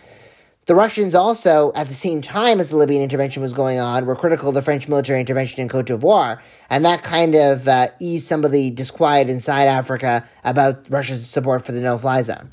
[0.66, 4.14] The Russians also, at the same time as the Libyan intervention was going on, were
[4.14, 8.28] critical of the French military intervention in Cote d'Ivoire, and that kind of uh, eased
[8.28, 12.52] some of the disquiet inside Africa about Russia's support for the no-fly zone.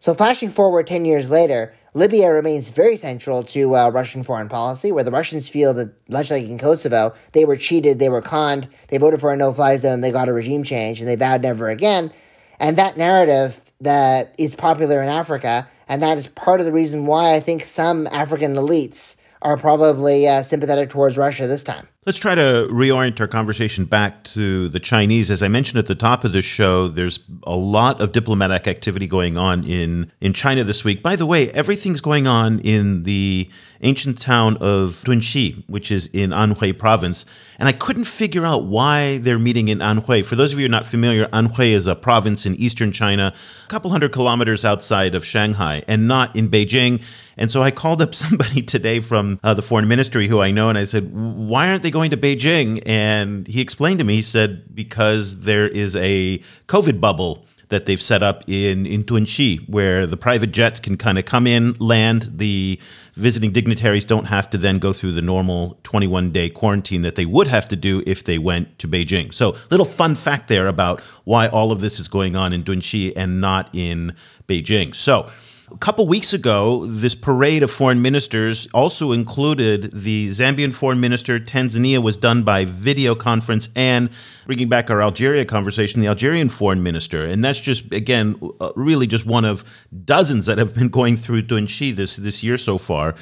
[0.00, 4.92] So, flashing forward 10 years later, Libya remains very central to uh, Russian foreign policy,
[4.92, 8.68] where the Russians feel that, much like in Kosovo, they were cheated, they were conned,
[8.86, 11.42] they voted for a no fly zone, they got a regime change, and they vowed
[11.42, 12.12] never again.
[12.60, 17.04] And that narrative that is popular in Africa, and that is part of the reason
[17.04, 21.88] why I think some African elites are probably uh, sympathetic towards Russia this time.
[22.08, 25.30] Let's try to reorient our conversation back to the Chinese.
[25.30, 29.06] As I mentioned at the top of the show, there's a lot of diplomatic activity
[29.06, 31.02] going on in, in China this week.
[31.02, 33.50] By the way, everything's going on in the
[33.82, 37.24] ancient town of Tunxi, which is in Anhui province.
[37.58, 40.24] And I couldn't figure out why they're meeting in Anhui.
[40.24, 43.34] For those of you who are not familiar, Anhui is a province in eastern China,
[43.64, 47.02] a couple hundred kilometers outside of Shanghai, and not in Beijing.
[47.36, 50.68] And so I called up somebody today from uh, the foreign ministry who I know,
[50.68, 52.80] and I said, Why aren't they going to Beijing?
[52.86, 58.00] And he explained to me, he said, Because there is a COVID bubble that they've
[58.00, 62.28] set up in, in Tunxi, where the private jets can kind of come in, land.
[62.38, 62.78] The
[63.16, 67.26] visiting dignitaries don't have to then go through the normal 21 day quarantine that they
[67.26, 69.34] would have to do if they went to Beijing.
[69.34, 73.12] So, little fun fact there about why all of this is going on in Tunxi
[73.16, 74.14] and not in
[74.46, 74.94] Beijing.
[74.94, 75.28] So,
[75.70, 81.38] a couple weeks ago, this parade of foreign ministers also included the Zambian foreign minister.
[81.38, 84.08] Tanzania was done by video conference, and
[84.46, 87.24] bringing back our Algeria conversation, the Algerian foreign minister.
[87.24, 89.64] And that's just, again, uh, really just one of
[90.04, 93.14] dozens that have been going through Tunxi this, this year so far.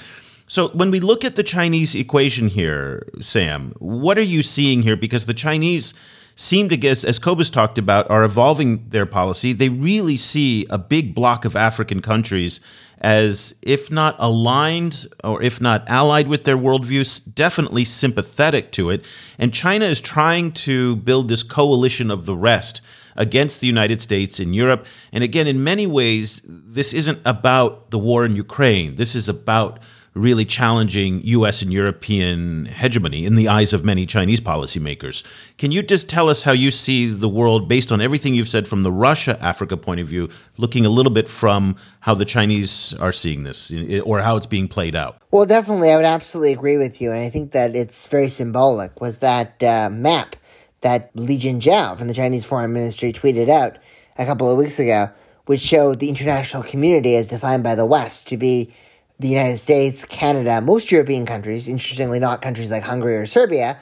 [0.46, 4.96] So, when we look at the Chinese equation here, Sam, what are you seeing here?
[4.96, 5.92] Because the Chinese
[6.36, 9.52] seem to get, as Cobus talked about, are evolving their policy.
[9.52, 12.60] They really see a big block of African countries
[12.98, 19.04] as, if not aligned or if not allied with their worldviews, definitely sympathetic to it.
[19.38, 22.82] And China is trying to build this coalition of the rest
[23.16, 24.86] against the United States in Europe.
[25.12, 28.96] And again, in many ways, this isn't about the war in Ukraine.
[28.96, 29.78] This is about
[30.16, 35.22] really challenging US and European hegemony in the eyes of many Chinese policymakers.
[35.58, 38.66] Can you just tell us how you see the world based on everything you've said
[38.66, 42.94] from the Russia Africa point of view, looking a little bit from how the Chinese
[42.94, 43.70] are seeing this
[44.04, 45.20] or how it's being played out?
[45.30, 47.12] Well, definitely, I would absolutely agree with you.
[47.12, 49.00] And I think that it's very symbolic.
[49.00, 50.36] Was that uh, map
[50.80, 53.78] that Lijian Zhao from the Chinese Foreign Ministry tweeted out
[54.18, 55.10] a couple of weeks ago,
[55.46, 58.72] which showed the international community as defined by the West to be
[59.18, 63.80] the United States, Canada, most European countries, interestingly not countries like Hungary or Serbia,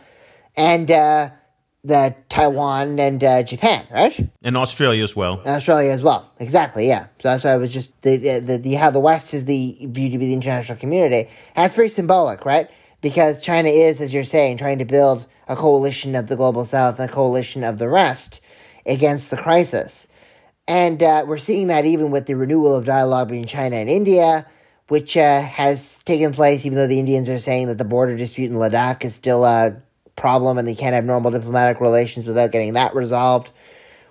[0.57, 1.31] and uh,
[1.83, 4.29] the Taiwan and uh, Japan, right?
[4.42, 5.42] And Australia as well.
[5.44, 6.87] Australia as well, exactly.
[6.88, 7.05] Yeah.
[7.20, 10.12] So that's why I was just the, the the how the West is the viewed
[10.12, 11.29] to be the international community.
[11.57, 12.70] That's very symbolic, right?
[13.01, 16.99] Because China is, as you're saying, trying to build a coalition of the global South
[16.99, 18.40] and a coalition of the rest
[18.87, 20.07] against the crisis.
[20.66, 24.47] And uh, we're seeing that even with the renewal of dialogue between China and India,
[24.88, 28.51] which uh, has taken place, even though the Indians are saying that the border dispute
[28.51, 29.77] in Ladakh is still a
[30.16, 33.51] problem and they can't have normal diplomatic relations without getting that resolved.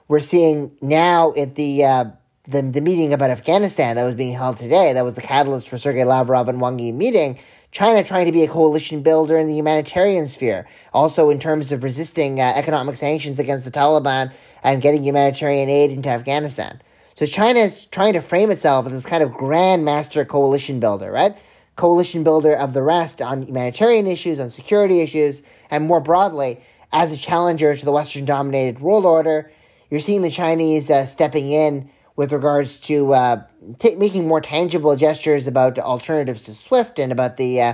[0.07, 2.05] We're seeing now at the uh,
[2.45, 5.77] the, the meeting about Afghanistan that was being held today, that was the catalyst for
[5.77, 7.39] Sergei Lavrov and Wang Yi meeting,
[7.71, 11.83] China trying to be a coalition builder in the humanitarian sphere, also in terms of
[11.83, 14.31] resisting uh, economic sanctions against the Taliban
[14.61, 16.81] and getting humanitarian aid into Afghanistan.
[17.15, 21.11] So China is trying to frame itself as this kind of grand master coalition builder,
[21.11, 21.35] right?
[21.75, 27.11] Coalition builder of the rest on humanitarian issues, on security issues, and more broadly, as
[27.11, 29.51] a challenger to the Western dominated world order.
[29.89, 33.43] You're seeing the Chinese uh, stepping in with regards to uh,
[33.79, 37.73] t- making more tangible gestures about alternatives to SWIFT and about the uh,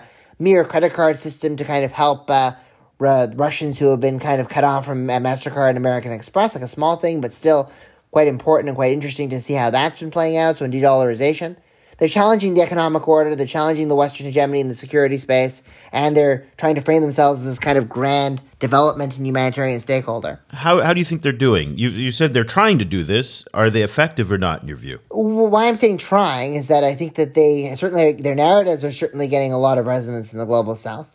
[0.65, 2.53] credit card system to kind of help uh,
[2.99, 6.55] r- Russians who have been kind of cut off from uh, MasterCard and American Express,
[6.55, 7.71] like a small thing, but still
[8.11, 10.57] quite important and quite interesting to see how that's been playing out.
[10.57, 11.55] So, in de dollarization,
[11.99, 16.15] they're challenging the economic order, they're challenging the Western hegemony in the security space, and
[16.15, 20.39] they're trying to frame themselves as this kind of grand development and humanitarian stakeholder.
[20.51, 21.77] How, how do you think they're doing?
[21.77, 23.45] You, you said they're trying to do this.
[23.53, 24.99] Are they effective or not, in your view?
[25.09, 29.27] Why I'm saying trying is that I think that they certainly, their narratives are certainly
[29.27, 31.09] getting a lot of resonance in the global south.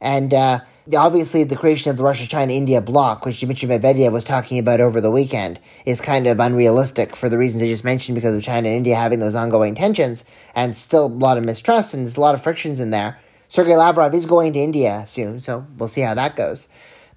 [0.00, 0.60] And, uh,
[0.94, 4.80] obviously the creation of the Russia, China, India bloc, which Dmitry Medvedev was talking about
[4.80, 8.42] over the weekend, is kind of unrealistic for the reasons I just mentioned because of
[8.42, 12.16] China and India having those ongoing tensions and still a lot of mistrust and there's
[12.16, 13.18] a lot of frictions in there.
[13.48, 16.68] Sergei Lavrov is going to India soon, so we'll see how that goes.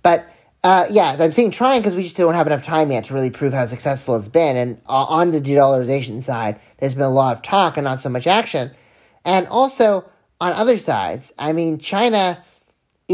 [0.01, 0.27] But
[0.63, 3.29] uh, yeah, I'm saying trying because we just don't have enough time yet to really
[3.29, 4.55] prove how successful it's been.
[4.55, 8.09] And uh, on the de-dollarization side, there's been a lot of talk and not so
[8.09, 8.71] much action.
[9.25, 12.43] And also on other sides, I mean, China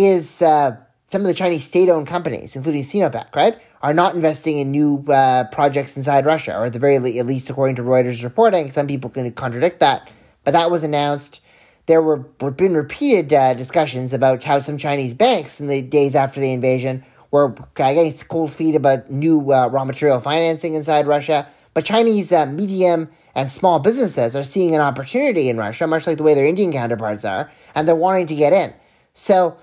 [0.06, 4.72] is uh, some of the Chinese state-owned companies, including Sinopec, right, are not investing in
[4.72, 8.24] new uh, projects inside Russia, or at the very least, at least according to Reuters
[8.24, 8.72] reporting.
[8.72, 10.10] Some people can contradict that,
[10.44, 11.42] but that was announced.
[11.86, 16.40] There were been repeated uh, discussions about how some Chinese banks in the days after
[16.40, 21.48] the invasion were getting cold feet about new uh, raw material financing inside Russia.
[21.74, 26.18] But Chinese uh, medium and small businesses are seeing an opportunity in Russia, much like
[26.18, 28.74] the way their Indian counterparts are, and they're wanting to get in.
[29.14, 29.58] So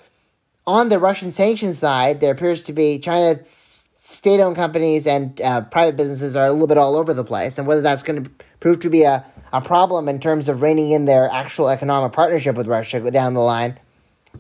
[0.67, 3.39] on the Russian sanctions side, there appears to be China
[3.99, 7.59] state owned companies and uh, private businesses are a little bit all over the place.
[7.59, 10.91] And whether that's going to prove to be a, a problem in terms of reining
[10.91, 13.79] in their actual economic partnership with Russia down the line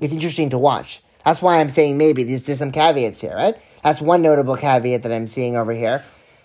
[0.01, 1.03] is interesting to watch.
[1.25, 3.57] That's why I'm saying maybe there's, there's some caveats here, right?
[3.83, 6.05] That's one notable caveat that I'm seeing over here.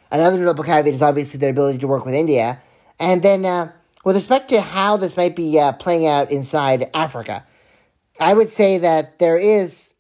[0.10, 2.62] Another notable caveat is obviously their ability to work with India.
[3.00, 3.72] And then, uh,
[4.04, 7.46] with respect to how this might be uh, playing out inside Africa,
[8.20, 9.94] I would say that there is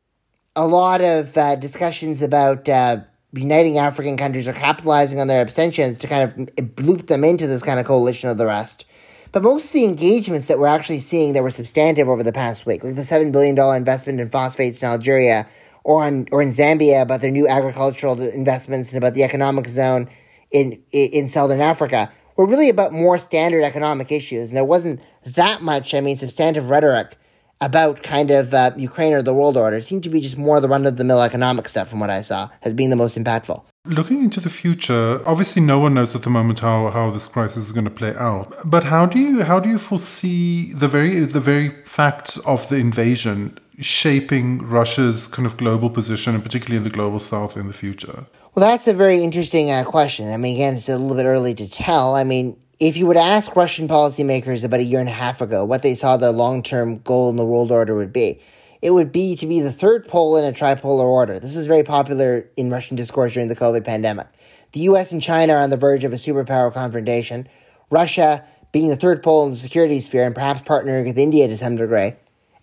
[0.55, 2.97] a lot of uh, discussions about uh,
[3.33, 6.23] uniting African countries or capitalizing on their abstentions to kind
[6.57, 8.85] of loop them into this kind of coalition of the rest.
[9.31, 12.65] But most of the engagements that we're actually seeing that were substantive over the past
[12.65, 15.47] week, like the $7 billion investment in phosphates in Algeria
[15.85, 20.09] or, on, or in Zambia about their new agricultural investments and about the economic zone
[20.51, 24.49] in, in Southern Africa, were really about more standard economic issues.
[24.49, 27.17] And there wasn't that much, I mean, substantive rhetoric
[27.61, 29.77] about kind of uh, Ukraine or the world order.
[29.77, 32.09] It seemed to be just more the run of the mill economic stuff from what
[32.09, 33.63] I saw as being the most impactful.
[33.85, 37.65] Looking into the future, obviously no one knows at the moment how, how this crisis
[37.65, 38.53] is going to play out.
[38.65, 42.77] But how do you how do you foresee the very the very fact of the
[42.77, 47.73] invasion shaping Russia's kind of global position, and particularly in the global south in the
[47.73, 48.25] future?
[48.53, 50.31] Well, that's a very interesting uh, question.
[50.31, 52.15] I mean, again, it's a little bit early to tell.
[52.15, 55.63] I mean, if you would ask Russian policymakers about a year and a half ago
[55.63, 58.41] what they saw the long term goal in the world order would be,
[58.81, 61.39] it would be to be the third pole in a tripolar order.
[61.39, 64.25] This was very popular in Russian discourse during the COVID pandemic.
[64.71, 67.47] The US and China are on the verge of a superpower confrontation.
[67.91, 71.57] Russia being the third pole in the security sphere and perhaps partnering with India to
[71.57, 72.13] some degree,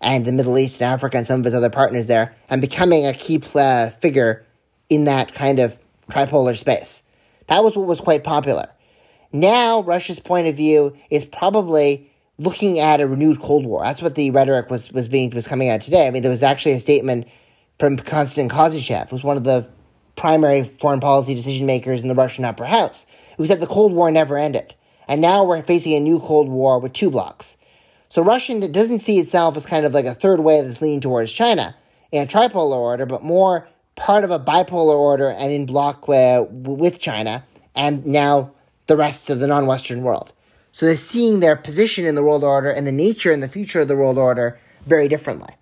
[0.01, 3.05] and the Middle East and Africa and some of its other partners there, and becoming
[3.05, 4.45] a key uh, figure
[4.89, 5.79] in that kind of
[6.11, 7.03] tripolar space.
[7.47, 8.67] That was what was quite popular.
[9.31, 13.83] Now, Russia's point of view is probably looking at a renewed Cold War.
[13.83, 16.07] That's what the rhetoric was, was being was coming out today.
[16.07, 17.27] I mean, there was actually a statement
[17.77, 19.69] from Konstantin Kosachev, who's one of the
[20.15, 23.05] primary foreign policy decision makers in the Russian upper house,
[23.37, 24.73] who said the Cold War never ended.
[25.07, 27.55] And now we're facing a new Cold War with two blocks.
[28.09, 31.31] So Russia doesn't see itself as kind of like a third way that's leaning towards
[31.31, 31.75] China
[32.11, 36.99] in a tripolar order, but more part of a bipolar order and in block with
[36.99, 38.51] China, and now
[38.89, 40.33] the rest of the non Western world.
[40.71, 43.81] So they're seeing their position in the world order and the nature and the future
[43.81, 45.55] of the world order very differently.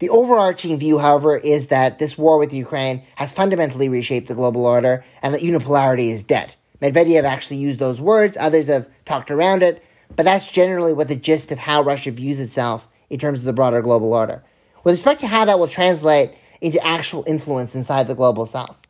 [0.00, 4.66] The overarching view, however, is that this war with Ukraine has fundamentally reshaped the global
[4.66, 6.54] order and that unipolarity is dead.
[6.82, 9.84] Medvedev actually used those words, others have talked around it,
[10.16, 13.52] but that's generally what the gist of how Russia views itself in terms of the
[13.52, 14.42] broader global order.
[14.82, 18.80] With respect to how that will translate into actual influence inside the global south,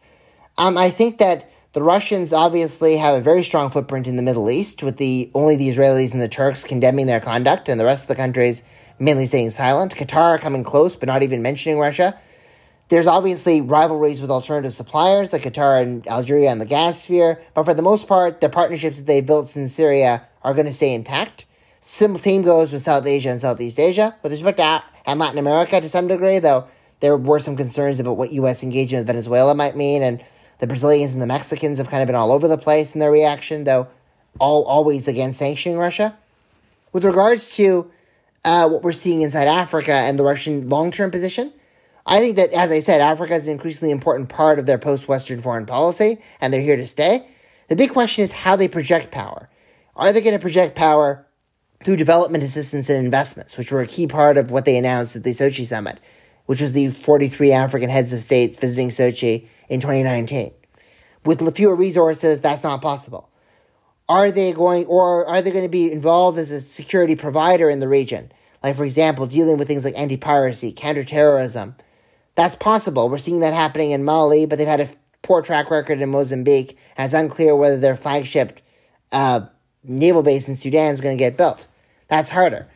[0.57, 4.51] um, I think that the Russians obviously have a very strong footprint in the Middle
[4.51, 8.03] East, with the only the Israelis and the Turks condemning their conduct, and the rest
[8.03, 8.65] of the countries
[8.99, 9.95] mainly staying silent.
[9.95, 12.19] Qatar coming close, but not even mentioning Russia.
[12.89, 17.63] There's obviously rivalries with alternative suppliers like Qatar and Algeria and the gas sphere, but
[17.63, 20.93] for the most part, the partnerships that they built in Syria are going to stay
[20.93, 21.45] intact.
[21.79, 24.17] Same goes with South Asia and Southeast Asia.
[24.25, 26.67] With respect to that, and Latin America to some degree, though,
[26.99, 28.65] there were some concerns about what U.S.
[28.65, 30.25] engagement with Venezuela might mean, and
[30.59, 33.11] the Brazilians and the Mexicans have kind of been all over the place in their
[33.11, 33.89] reaction, though
[34.39, 36.17] all always against sanctioning Russia.
[36.93, 37.91] With regards to
[38.45, 41.53] uh, what we're seeing inside Africa and the Russian long term position,
[42.07, 45.09] I think that, as I said, Africa is an increasingly important part of their post
[45.09, 47.29] Western foreign policy, and they're here to stay.
[47.69, 49.51] The big question is how they project power.
[49.95, 51.27] Are they going to project power
[51.85, 55.23] through development assistance and investments, which were a key part of what they announced at
[55.23, 55.99] the Sochi summit,
[56.49, 60.51] which was the 43 African heads of states visiting Sochi in 2019.
[61.27, 63.29] With fewer resources, that's not possible.
[64.09, 67.81] Are they going, or are they going to be involved as a security provider in
[67.81, 68.33] the region?
[68.63, 71.77] Like, for example, dealing with things like anti piracy, counterterrorism.
[72.35, 73.11] That's possible.
[73.11, 74.89] We're seeing that happening in Mali, but they've had a
[75.21, 78.61] poor track record in Mozambique, and it's unclear whether their flagship
[79.13, 79.41] uh,
[79.85, 81.67] naval base in Sudan is going to get built.
[82.09, 82.69] That's harder.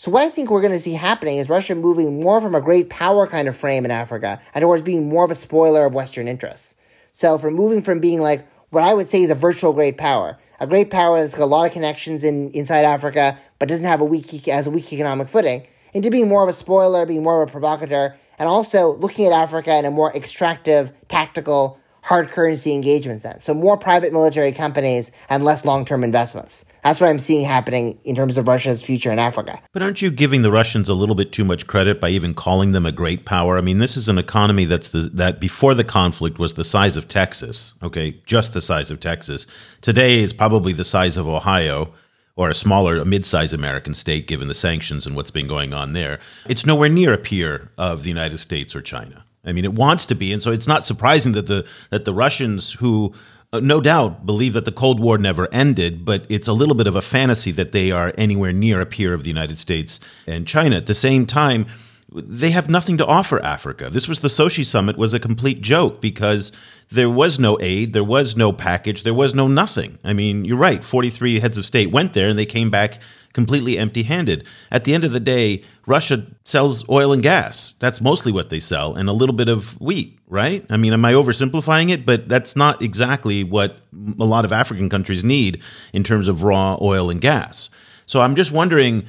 [0.00, 2.60] So what I think we're going to see happening is Russia moving more from a
[2.62, 5.92] great power kind of frame in Africa and towards being more of a spoiler of
[5.92, 6.74] Western interests.
[7.12, 10.38] So from moving from being like what I would say is a virtual great power,
[10.58, 14.00] a great power that's got a lot of connections in inside Africa but doesn't have
[14.00, 17.42] a weak as a weak economic footing, into being more of a spoiler, being more
[17.42, 22.72] of a provocateur, and also looking at Africa in a more extractive, tactical, hard currency
[22.72, 23.40] engagements then.
[23.40, 26.64] So more private military companies and less long term investments.
[26.82, 29.60] That's what I'm seeing happening in terms of Russia's future in Africa.
[29.72, 32.72] But aren't you giving the Russians a little bit too much credit by even calling
[32.72, 33.58] them a great power?
[33.58, 36.96] I mean, this is an economy that's the, that before the conflict was the size
[36.96, 37.74] of Texas.
[37.82, 39.46] Okay, just the size of Texas.
[39.80, 41.92] Today is probably the size of Ohio
[42.36, 45.92] or a smaller, a mid-sized American state, given the sanctions and what's been going on
[45.92, 46.18] there.
[46.48, 49.26] It's nowhere near a peer of the United States or China.
[49.44, 52.12] I mean, it wants to be, and so it's not surprising that the that the
[52.12, 53.14] Russians, who
[53.52, 56.86] uh, no doubt believe that the Cold War never ended, but it's a little bit
[56.86, 60.46] of a fantasy that they are anywhere near a peer of the United States and
[60.46, 60.76] China.
[60.76, 61.66] At the same time,
[62.12, 63.88] they have nothing to offer Africa.
[63.90, 66.52] This was the Sochi summit was a complete joke because
[66.90, 69.98] there was no aid, there was no package, there was no nothing.
[70.04, 70.82] I mean, you're right.
[70.82, 73.00] 43 heads of state went there and they came back
[73.32, 74.46] completely empty handed.
[74.70, 77.74] At the end of the day, Russia sells oil and gas.
[77.78, 80.64] That's mostly what they sell, and a little bit of wheat, right?
[80.70, 82.04] I mean, am I oversimplifying it?
[82.04, 83.78] But that's not exactly what
[84.18, 85.62] a lot of African countries need
[85.92, 87.70] in terms of raw oil and gas.
[88.06, 89.06] So I'm just wondering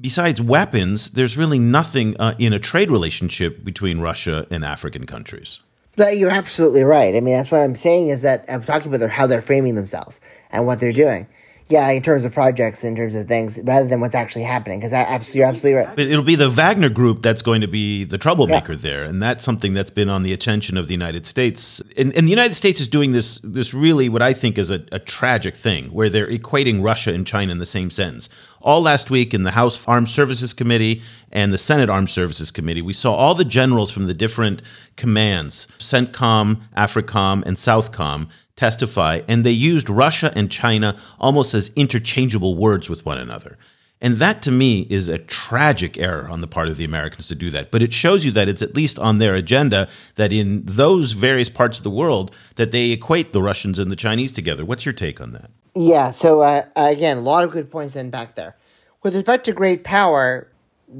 [0.00, 5.60] besides weapons, there's really nothing uh, in a trade relationship between Russia and African countries.
[5.96, 7.16] You're absolutely right.
[7.16, 10.20] I mean, that's what I'm saying is that I'm talking about how they're framing themselves
[10.50, 11.26] and what they're doing.
[11.70, 15.34] Yeah, in terms of projects, in terms of things, rather than what's actually happening, because
[15.34, 15.94] you're absolutely right.
[15.94, 18.78] But it'll be the Wagner Group that's going to be the troublemaker yeah.
[18.78, 21.82] there, and that's something that's been on the attention of the United States.
[21.98, 24.82] And, and the United States is doing this this really what I think is a,
[24.92, 28.30] a tragic thing, where they're equating Russia and China in the same sentence.
[28.62, 32.82] All last week in the House Armed Services Committee and the Senate Armed Services Committee,
[32.82, 34.62] we saw all the generals from the different
[34.96, 38.28] commands, CENTCOM, AFRICOM, and SOUTHCOM,
[38.58, 43.56] testify, and they used Russia and China almost as interchangeable words with one another.
[44.00, 47.34] And that to me is a tragic error on the part of the Americans to
[47.34, 47.70] do that.
[47.70, 51.48] But it shows you that it's at least on their agenda that in those various
[51.48, 54.64] parts of the world that they equate the Russians and the Chinese together.
[54.64, 55.50] What's your take on that?
[55.74, 58.56] Yeah, so uh, again, a lot of good points in back there.
[59.02, 60.48] With respect to great power,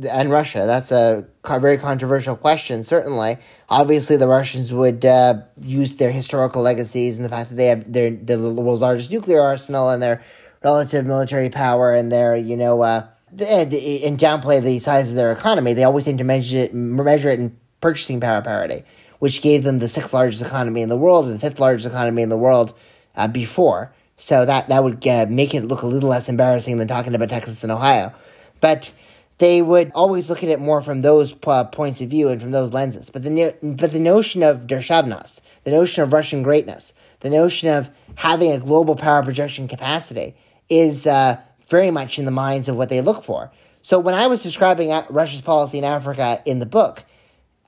[0.08, 0.64] and Russia?
[0.66, 3.38] That's a very controversial question, certainly.
[3.68, 7.92] Obviously, the Russians would uh, use their historical legacies and the fact that they have
[7.92, 10.22] their the world's largest nuclear arsenal and their
[10.62, 15.72] relative military power and their, you know, uh, and, downplay the size of their economy.
[15.72, 18.84] They always seem to measure it, measure it in purchasing power parity,
[19.18, 22.22] which gave them the sixth largest economy in the world and the fifth largest economy
[22.22, 22.74] in the world
[23.16, 23.92] uh, before.
[24.16, 27.28] So that, that would uh, make it look a little less embarrassing than talking about
[27.28, 28.12] Texas and Ohio.
[28.60, 28.90] But
[29.38, 32.50] they would always look at it more from those uh, points of view and from
[32.50, 33.10] those lenses.
[33.10, 37.90] But the but the notion of Derzhavnost, the notion of Russian greatness, the notion of
[38.16, 40.36] having a global power projection capacity
[40.68, 43.50] is uh, very much in the minds of what they look for.
[43.80, 47.04] So when I was describing Russia's policy in Africa in the book,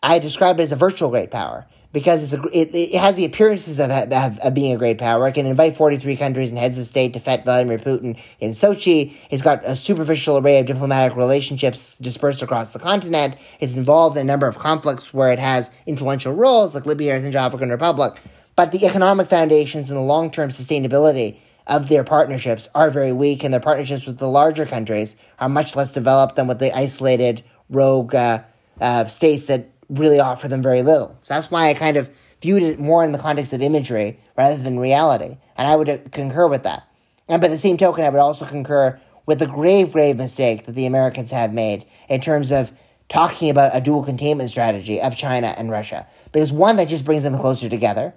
[0.03, 3.25] I described it as a virtual great power because it's a, it, it has the
[3.25, 5.27] appearances of, of, of, being a great power.
[5.27, 9.15] It can invite 43 countries and heads of state to fet Vladimir Putin in Sochi.
[9.31, 13.35] It's got a superficial array of diplomatic relationships dispersed across the continent.
[13.59, 17.25] It's involved in a number of conflicts where it has influential roles, like Libya and
[17.25, 18.21] Central African Republic.
[18.55, 23.45] But the economic foundations and the long term sustainability of their partnerships are very weak,
[23.45, 27.45] and their partnerships with the larger countries are much less developed than with the isolated
[27.69, 28.43] rogue uh,
[28.81, 31.19] uh, states that really offer them very little.
[31.21, 32.09] So that's why I kind of
[32.41, 35.37] viewed it more in the context of imagery rather than reality.
[35.57, 36.89] And I would uh, concur with that.
[37.29, 40.75] And by the same token, I would also concur with the grave, grave mistake that
[40.75, 42.73] the Americans have made in terms of
[43.09, 46.07] talking about a dual containment strategy of China and Russia.
[46.33, 48.15] Because one, that just brings them closer together.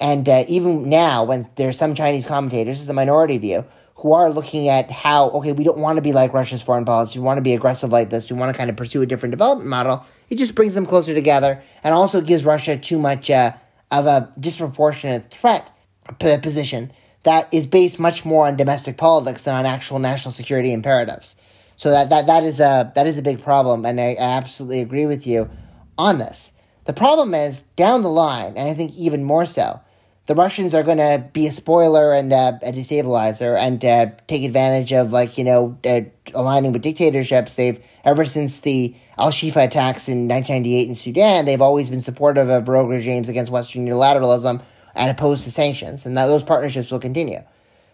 [0.00, 3.64] And uh, even now, when there's some Chinese commentators, is a minority view,
[3.96, 7.18] who are looking at how, okay, we don't want to be like Russia's foreign policy.
[7.18, 8.30] We want to be aggressive like this.
[8.30, 10.06] We want to kind of pursue a different development model.
[10.30, 13.52] It just brings them closer together and also gives Russia too much uh,
[13.90, 15.70] of a disproportionate threat
[16.18, 21.36] position that is based much more on domestic politics than on actual national security imperatives.
[21.76, 24.80] So that, that, that, is, a, that is a big problem, and I, I absolutely
[24.80, 25.50] agree with you
[25.98, 26.52] on this.
[26.84, 29.80] The problem is, down the line, and I think even more so,
[30.26, 34.44] the Russians are going to be a spoiler and uh, a destabilizer and uh, take
[34.44, 36.00] advantage of, like, you know, uh,
[36.34, 37.54] aligning with dictatorships.
[37.54, 42.48] They've, ever since the Al Shifa attacks in 1998 in Sudan, they've always been supportive
[42.48, 44.62] of rogue regimes against Western unilateralism
[44.94, 47.42] and opposed to sanctions, and that those partnerships will continue.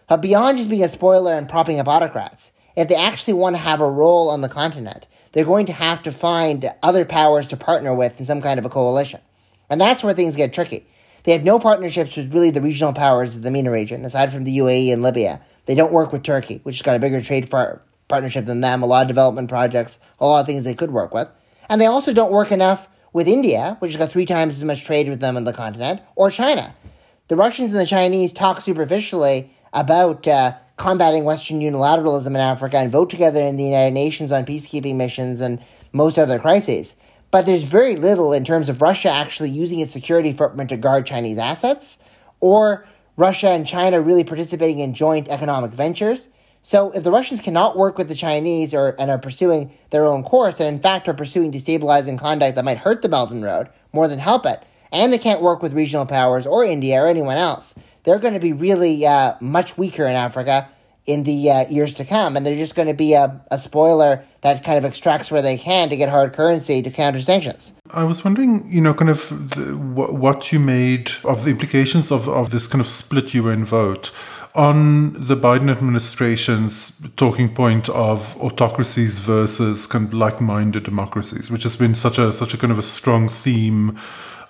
[0.07, 3.61] But beyond just being a spoiler and propping up autocrats, if they actually want to
[3.61, 7.57] have a role on the continent, they're going to have to find other powers to
[7.57, 9.21] partner with in some kind of a coalition.
[9.69, 10.85] And that's where things get tricky
[11.23, 14.43] they have no partnerships with really the regional powers of the MENA region, aside from
[14.43, 15.41] the UAE and Libya.
[15.65, 17.81] They don't work with Turkey, which has got a bigger trade par-
[18.11, 21.13] partnership than them, a lot of development projects, a lot of things they could work
[21.13, 21.27] with.
[21.69, 24.83] And they also don't work enough with India, which has got three times as much
[24.83, 26.75] trade with them on the continent, or China.
[27.27, 32.91] The Russians and the Chinese talk superficially about uh, combating Western unilateralism in Africa and
[32.91, 36.95] vote together in the United Nations on peacekeeping missions and most other crises.
[37.31, 41.05] But there's very little in terms of Russia actually using its security footprint to guard
[41.05, 41.99] Chinese assets,
[42.41, 42.85] or
[43.15, 46.27] Russia and China really participating in joint economic ventures.
[46.61, 50.23] So if the Russians cannot work with the Chinese or and are pursuing their own
[50.23, 53.69] course, and in fact are pursuing destabilizing conduct that might hurt the Belt and Road
[53.93, 57.37] more than help it, and they can't work with regional powers or India or anyone
[57.37, 60.69] else, they're going to be really uh, much weaker in Africa
[61.07, 64.23] in the uh, years to come, and they're just going to be a, a spoiler
[64.41, 67.73] that kind of extracts where they can to get hard currency to counter sanctions.
[67.89, 72.29] I was wondering, you know, kind of the, what you made of the implications of,
[72.29, 74.11] of this kind of split UN vote
[74.55, 81.75] on the Biden administration's talking point of autocracies versus kind of like-minded democracies, which has
[81.75, 83.97] been such a such a kind of a strong theme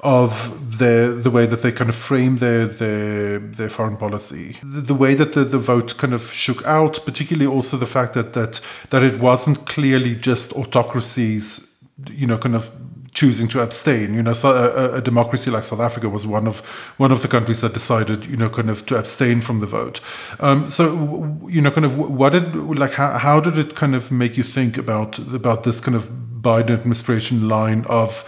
[0.02, 4.82] of the the way that they kind of frame their their their foreign policy, the,
[4.82, 8.34] the, way that the, the vote kind of shook out, particularly also the fact that
[8.34, 11.72] that that it wasn't clearly just autocracies,
[12.10, 12.72] you know, kind of
[13.14, 14.14] choosing to abstain.
[14.14, 16.60] You know, so a, a, democracy like South Africa was one of
[16.98, 20.00] one of the countries that decided, you know, kind of to abstain from the vote.
[20.40, 24.12] Um, so, you know, kind of what did like how, how did it kind of
[24.12, 26.10] make you think about about this kind of
[26.42, 28.26] Biden administration line of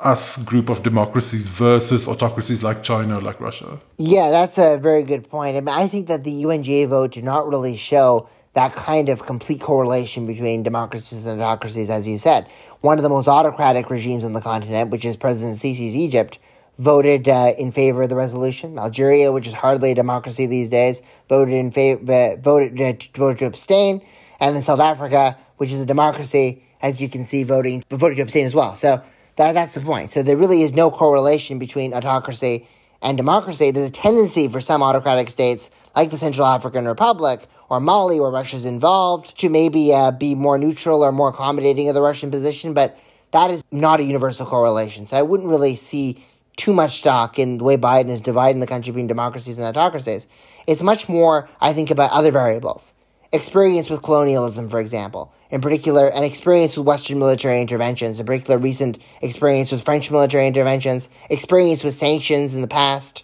[0.00, 3.80] us group of democracies versus autocracies like China, like Russia?
[3.96, 5.56] Yeah, that's a very good point.
[5.56, 9.26] I mean, I think that the UNGA vote did not really show that kind of
[9.26, 12.46] complete correlation between democracies and autocracies, as you said.
[12.80, 16.38] One of the most autocratic regimes on the continent, which is President Sisi's Egypt,
[16.78, 18.78] voted uh, in favor of the resolution.
[18.78, 23.38] Algeria, which is hardly a democracy these days, voted in favor, uh, voted uh, voted
[23.38, 24.02] to abstain,
[24.40, 28.22] and then South Africa, which is a democracy, as you can see, voting voted to
[28.22, 28.76] abstain as well.
[28.76, 29.02] So
[29.36, 30.12] that, that's the point.
[30.12, 32.68] So there really is no correlation between autocracy
[33.00, 33.70] and democracy.
[33.70, 38.30] There's a tendency for some autocratic states, like the Central African Republic or Mali, where
[38.30, 42.74] Russia's involved, to maybe uh, be more neutral or more accommodating of the Russian position,
[42.74, 42.96] but
[43.32, 45.06] that is not a universal correlation.
[45.08, 46.24] So I wouldn't really see
[46.56, 50.28] too much stock in the way Biden is dividing the country between democracies and autocracies.
[50.68, 52.92] It's much more, I think, about other variables.
[53.32, 58.58] Experience with colonialism, for example in particular, an experience with Western military interventions, in particular,
[58.58, 63.22] recent experience with French military interventions, experience with sanctions in the past,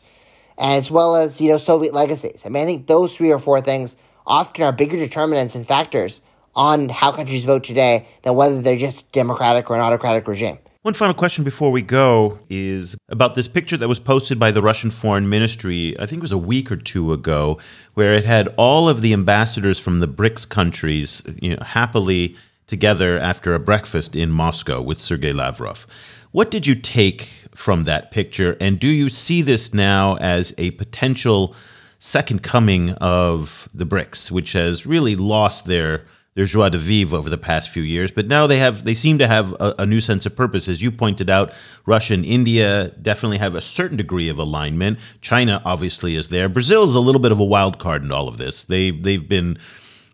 [0.58, 2.40] as well as, you know, Soviet legacies.
[2.44, 3.96] I mean, I think those three or four things
[4.26, 6.20] often are bigger determinants and factors
[6.54, 10.58] on how countries vote today than whether they're just democratic or an autocratic regime.
[10.82, 14.60] One final question before we go is about this picture that was posted by the
[14.60, 17.58] Russian Foreign Ministry, I think it was a week or two ago,
[17.94, 22.36] where it had all of the ambassadors from the BRICS countries you know, happily
[22.66, 25.86] together after a breakfast in Moscow with Sergei Lavrov.
[26.32, 30.70] What did you take from that picture, and do you see this now as a
[30.72, 31.54] potential
[31.98, 37.28] second coming of the BRICS, which has really lost their their joie de vivre over
[37.28, 38.10] the past few years.
[38.10, 40.66] But now they have they seem to have a, a, new sense of purpose.
[40.66, 41.52] As you pointed out,
[41.84, 44.98] Russia and India definitely have a certain degree of alignment.
[45.20, 46.48] China obviously is there.
[46.48, 48.64] Brazil is a little bit of a wild card in all of this.
[48.64, 49.58] They they've been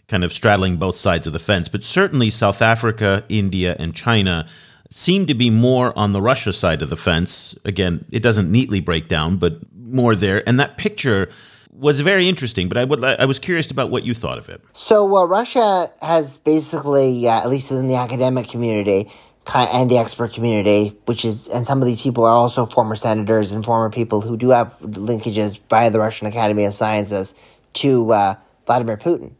[0.08, 1.68] kind of straddling both sides of the fence.
[1.68, 4.48] But certainly South Africa, India, and China
[4.90, 7.56] seem to be more on the Russia side of the fence.
[7.64, 10.46] Again, it doesn't neatly break down, but more there.
[10.48, 11.30] And that picture
[11.72, 14.60] was very interesting, but I would I was curious about what you thought of it.
[14.72, 19.10] So uh, Russia has basically, uh, at least within the academic community
[19.54, 23.50] and the expert community, which is, and some of these people are also former senators
[23.50, 27.32] and former people who do have linkages by the Russian Academy of Sciences
[27.74, 28.34] to uh,
[28.66, 29.32] Vladimir Putin.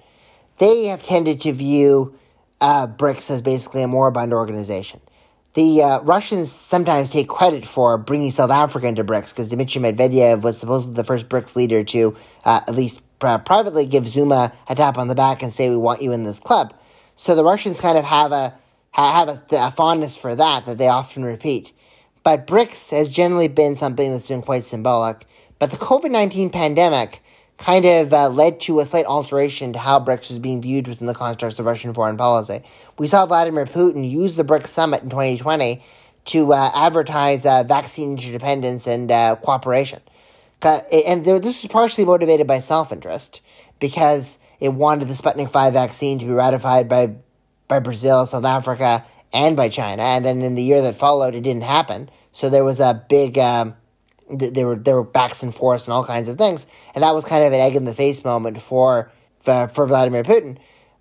[0.59, 2.15] They have tended to view
[2.61, 5.01] uh, BRICS as basically a moribund organization.
[5.59, 10.43] The uh, Russians sometimes take credit for bringing South Africa into BRICS because Dmitry Medvedev
[10.43, 14.97] was supposedly the first BRICS leader to uh, at least privately give Zuma a tap
[14.99, 16.75] on the back and say, "We want you in this club."
[17.17, 18.55] So the Russians kind of have a
[18.93, 21.73] have a, a fondness for that that they often repeat.
[22.23, 25.27] But BRICS has generally been something that's been quite symbolic.
[25.59, 27.21] But the COVID nineteen pandemic
[27.57, 31.09] kind of uh, led to a slight alteration to how BRICS was being viewed within
[31.09, 32.63] the constructs of Russian foreign policy.
[32.99, 35.85] We saw Vladimir Putin use the BRICS summit in 2020
[36.27, 40.01] to uh, advertise uh, vaccine interdependence and uh, cooperation.
[40.61, 43.41] And this was partially motivated by self interest
[43.79, 47.15] because it wanted the Sputnik 5 vaccine to be ratified by,
[47.69, 50.03] by Brazil, South Africa, and by China.
[50.03, 52.11] And then in the year that followed, it didn't happen.
[52.33, 53.39] So there was a big.
[53.39, 53.75] Um,
[54.31, 57.25] there were there were backs and forths and all kinds of things, and that was
[57.25, 60.59] kind of an egg in the face moment for for, for Vladimir Putin.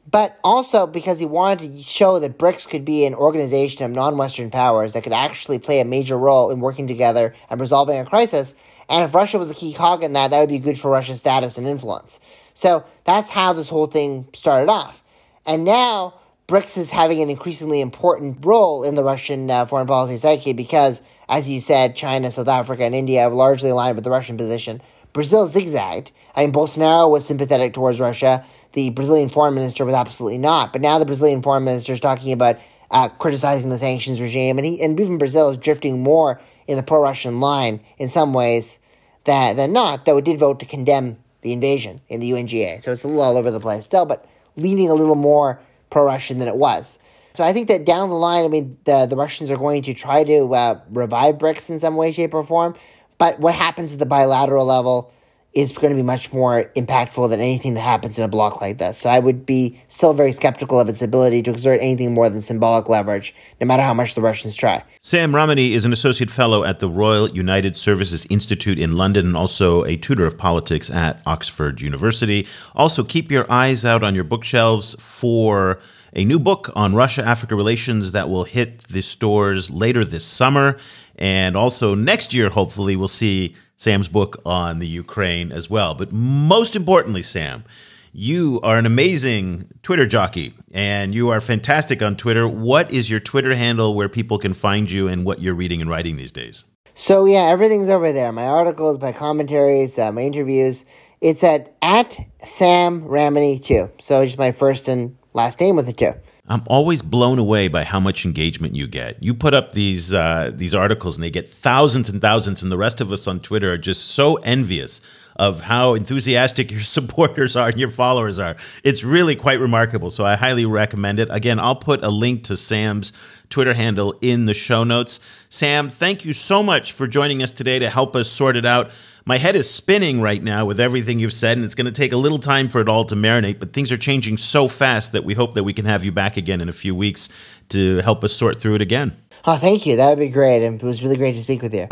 [0.09, 4.49] But also because he wanted to show that BRICS could be an organization of non-Western
[4.51, 8.53] powers that could actually play a major role in working together and resolving a crisis.
[8.87, 11.19] And if Russia was a key cog in that, that would be good for Russia's
[11.19, 12.19] status and influence.
[12.53, 15.03] So that's how this whole thing started off.
[15.45, 16.13] And now
[16.47, 21.01] BRICS is having an increasingly important role in the Russian uh, foreign policy psyche because
[21.29, 24.81] as you said, China, South Africa, and India have largely aligned with the Russian position.
[25.13, 26.11] Brazil zigzagged.
[26.35, 28.45] I mean, Bolsonaro was sympathetic towards Russia.
[28.77, 30.71] The Brazilian foreign minister was absolutely not.
[30.71, 32.59] But now the Brazilian foreign minister is talking about
[32.91, 36.83] uh, criticizing the sanctions regime, and he and even Brazil is drifting more in the
[36.83, 38.77] pro-Russian line in some ways
[39.23, 40.05] than than not.
[40.05, 43.23] Though it did vote to condemn the invasion in the UNGA, so it's a little
[43.23, 45.59] all over the place still, but leaning a little more
[45.89, 46.99] pro-Russian than it was.
[47.33, 49.95] So I think that down the line, I mean, the, the Russians are going to
[49.95, 52.75] try to uh, revive BRICS in some way, shape, or form.
[53.17, 55.11] But what happens at the bilateral level
[55.57, 58.77] is going to be much more impactful than anything that happens in a block like
[58.77, 58.95] this.
[58.95, 62.43] So I would be still very skeptical of its ability to exert anything more than
[62.43, 64.83] symbolic leverage, no matter how much the Russians try.
[64.99, 69.35] Sam Ramani is an associate fellow at the Royal United Services Institute in London and
[69.35, 72.45] also a tutor of politics at Oxford University.
[72.75, 75.79] Also, keep your eyes out on your bookshelves for
[76.13, 80.77] a new book on Russia Africa relations that will hit the stores later this summer.
[81.15, 85.95] And also next year, hopefully, we'll see Sam's book on the Ukraine as well.
[85.95, 87.63] But most importantly, Sam,
[88.11, 92.47] you are an amazing Twitter jockey and you are fantastic on Twitter.
[92.47, 95.89] What is your Twitter handle where people can find you and what you're reading and
[95.89, 96.65] writing these days?
[96.95, 100.83] So, yeah, everything's over there my articles, my commentaries, uh, my interviews.
[101.21, 103.91] It's at, at Sam Ramani too.
[103.99, 106.13] So, just my first and last name with a two.
[106.49, 109.21] I'm always blown away by how much engagement you get.
[109.21, 112.77] You put up these uh, these articles and they get thousands and thousands, and the
[112.77, 114.99] rest of us on Twitter are just so envious
[115.35, 118.55] of how enthusiastic your supporters are and your followers are.
[118.83, 120.09] It's really quite remarkable.
[120.09, 121.27] So I highly recommend it.
[121.31, 123.13] Again, I'll put a link to Sam's
[123.49, 125.19] Twitter handle in the show notes.
[125.49, 128.89] Sam, thank you so much for joining us today to help us sort it out
[129.27, 132.13] my head is spinning right now with everything you've said, and it's going to take
[132.13, 133.59] a little time for it all to marinate.
[133.59, 136.37] But things are changing so fast that we hope that we can have you back
[136.37, 137.27] again in a few weeks
[137.69, 139.17] to help us sort through it again.
[139.43, 139.97] Oh, thank you.
[139.97, 140.65] That would be great.
[140.65, 141.87] And it was really great to speak with you.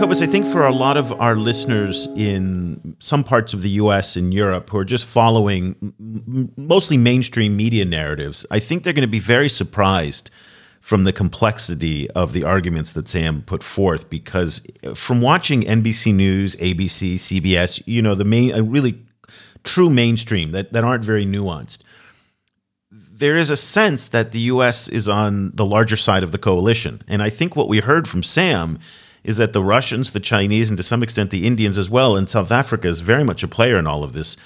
[0.00, 4.16] Cobus, I think for a lot of our listeners in some parts of the US
[4.16, 5.92] and Europe who are just following
[6.56, 10.30] mostly mainstream media narratives, I think they're going to be very surprised
[10.88, 14.08] from the complexity of the arguments that Sam put forth.
[14.08, 14.62] Because
[14.94, 19.04] from watching NBC News, ABC, CBS, you know, the main, a really
[19.64, 21.80] true mainstream that, that aren't very nuanced,
[22.90, 24.88] there is a sense that the U.S.
[24.88, 27.02] is on the larger side of the coalition.
[27.06, 28.78] And I think what we heard from Sam
[29.24, 32.30] is that the Russians, the Chinese, and to some extent the Indians as well, and
[32.30, 34.38] South Africa is very much a player in all of this,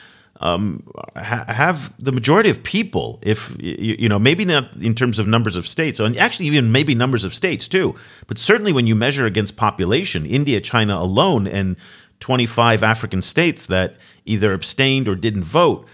[0.42, 0.86] um,
[1.16, 5.26] ha- have the majority of people, if you, you, know, maybe not in terms of
[5.26, 7.94] numbers of states, and actually even maybe numbers of states too,
[8.26, 11.76] but certainly when you measure against population, India, China alone, and
[12.20, 15.86] 25 African states that either abstained or didn't vote,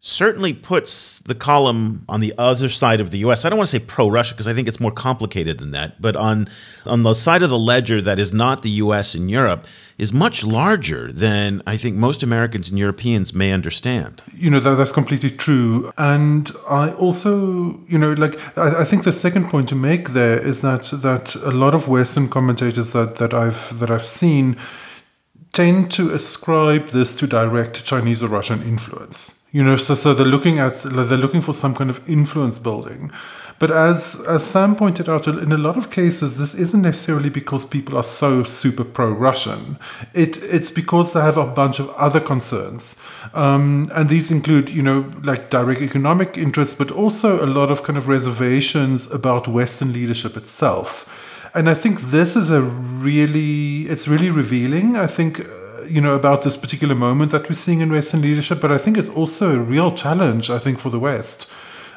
[0.00, 3.44] certainly puts the column on the other side of the US.
[3.44, 6.00] I don't want to say pro Russia because I think it's more complicated than that,
[6.00, 6.48] but on
[6.84, 9.66] on the side of the ledger that is not the US and Europe
[9.98, 14.22] is much larger than I think most Americans and Europeans may understand.
[14.34, 15.92] You know, that, that's completely true.
[15.98, 20.38] And I also, you know, like I, I think the second point to make there
[20.38, 24.56] is that that a lot of Western commentators that, that I've that I've seen
[25.52, 30.26] tend to ascribe this to direct Chinese or Russian influence you know, so so they're
[30.26, 33.12] looking at they're looking for some kind of influence building.
[33.62, 37.64] But as as Sam pointed out, in a lot of cases, this isn't necessarily because
[37.64, 39.78] people are so super pro-Russian.
[40.14, 42.96] It it's because they have a bunch of other concerns,
[43.34, 47.84] um, and these include, you know, like direct economic interests, but also a lot of
[47.84, 51.06] kind of reservations about Western leadership itself.
[51.54, 54.96] And I think this is a really it's really revealing.
[54.96, 55.38] I think
[55.86, 58.98] you know, about this particular moment that we're seeing in Western leadership, but I think
[58.98, 61.48] it's also a real challenge, I think, for the West.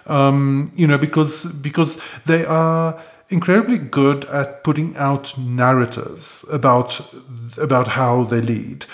[0.07, 2.99] Um, you know, because because they are
[3.29, 7.01] incredibly good at putting out narratives about
[7.57, 8.85] about how they lead.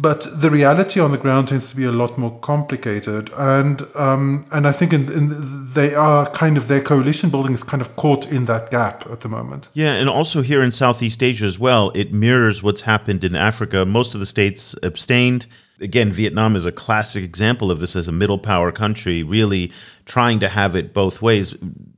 [0.00, 4.46] But the reality on the ground tends to be a lot more complicated, and um,
[4.52, 5.28] and I think in, in,
[5.74, 9.20] they are kind of their coalition building is kind of caught in that gap at
[9.20, 9.68] the moment.
[9.72, 13.84] Yeah, and also here in Southeast Asia as well, it mirrors what's happened in Africa.
[13.84, 15.46] Most of the states abstained.
[15.80, 19.72] Again, Vietnam is a classic example of this as a middle power country, really
[20.08, 21.52] trying to have it both ways.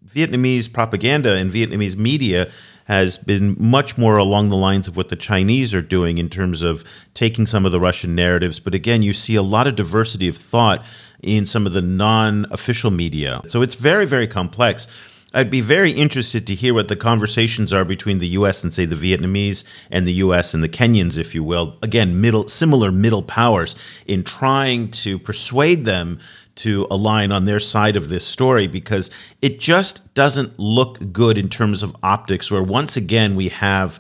[0.07, 2.51] Vietnamese propaganda and Vietnamese media
[2.85, 6.61] has been much more along the lines of what the Chinese are doing in terms
[6.61, 6.83] of
[7.15, 8.59] taking some of the Russian narratives.
[8.59, 10.85] But again, you see a lot of diversity of thought
[11.23, 13.43] in some of the non official media.
[13.47, 14.89] So it's very, very complex.
[15.33, 18.65] I'd be very interested to hear what the conversations are between the U.S.
[18.65, 20.55] and say the Vietnamese and the U.S.
[20.55, 21.79] and the Kenyans, if you will.
[21.83, 26.19] Again, middle similar middle powers in trying to persuade them
[26.61, 31.49] to align on their side of this story because it just doesn't look good in
[31.49, 33.99] terms of optics, where once again we have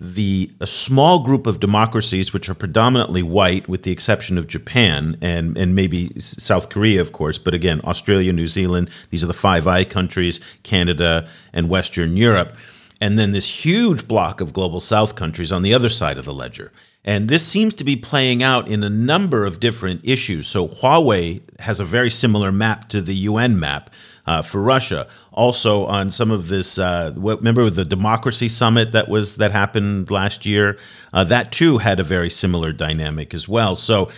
[0.00, 5.16] the a small group of democracies which are predominantly white with the exception of Japan
[5.22, 9.32] and and maybe South Korea of course but again Australia New Zealand these are the
[9.32, 12.54] five Eye countries Canada and Western Europe
[13.00, 16.34] and then this huge block of global south countries on the other side of the
[16.34, 16.72] ledger
[17.04, 20.46] and this seems to be playing out in a number of different issues.
[20.46, 23.90] So Huawei has a very similar map to the UN map.
[24.26, 25.06] uh, for Russia.
[25.32, 30.46] Also, on some of this, uh, remember the democracy summit that was that happened last
[30.46, 30.78] year.
[31.12, 33.76] Uh, that too had a very similar dynamic as well.
[33.76, 34.10] So,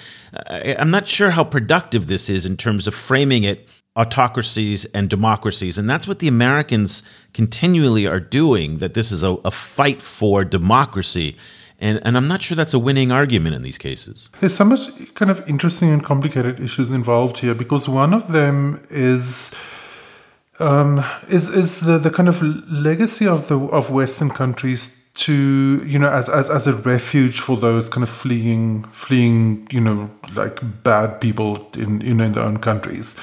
[0.51, 5.79] I'm not sure how productive this is in terms of framing it autocracies and democracies.
[5.79, 10.45] And that's what the Americans continually are doing, that this is a, a fight for
[10.45, 11.37] democracy.
[11.79, 14.31] And, and I'm not sure that's a winning argument in these cases.
[14.41, 18.83] There's so much kind of interesting and complicated issues involved here because one of them
[18.91, 19.55] is
[20.59, 25.99] um, is is the, the kind of legacy of the of Western countries to you
[25.99, 30.61] know as, as as a refuge for those kind of fleeing fleeing you know like
[30.83, 33.17] bad people in you know in their own countries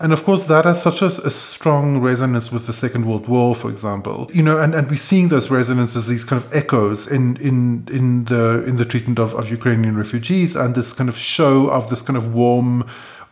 [0.00, 3.54] and of course, that has such a, a, strong resonance with the Second World War,
[3.54, 4.30] for example.
[4.32, 8.24] You know, and, and we're seeing those resonances, these kind of echoes in in in
[8.24, 12.02] the in the treatment of, of Ukrainian refugees and this kind of show of this
[12.02, 12.84] kind of warm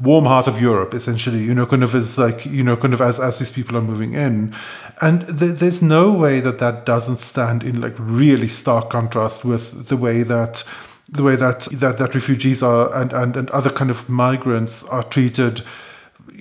[0.02, 3.00] warm heart of Europe, essentially, you know, kind of as like, you know, kind of
[3.00, 4.52] as, as these people are moving in.
[5.00, 9.88] And th- there's no way that that doesn't stand in like really stark contrast with
[9.88, 10.64] the way that
[11.08, 15.02] the way that that, that refugees are and, and, and other kind of migrants are
[15.04, 15.62] treated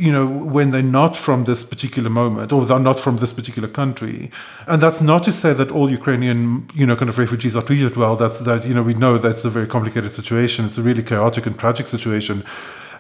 [0.02, 3.68] you know, when they're not from this particular moment or they're not from this particular
[3.68, 4.32] country.
[4.68, 7.96] And that's not to say that all Ukrainian, you know, kind of refugees are treated
[7.96, 8.16] well.
[8.16, 10.66] That's that, you know, we know that's a very complicated situation.
[10.66, 12.44] It's a really chaotic and tragic situation.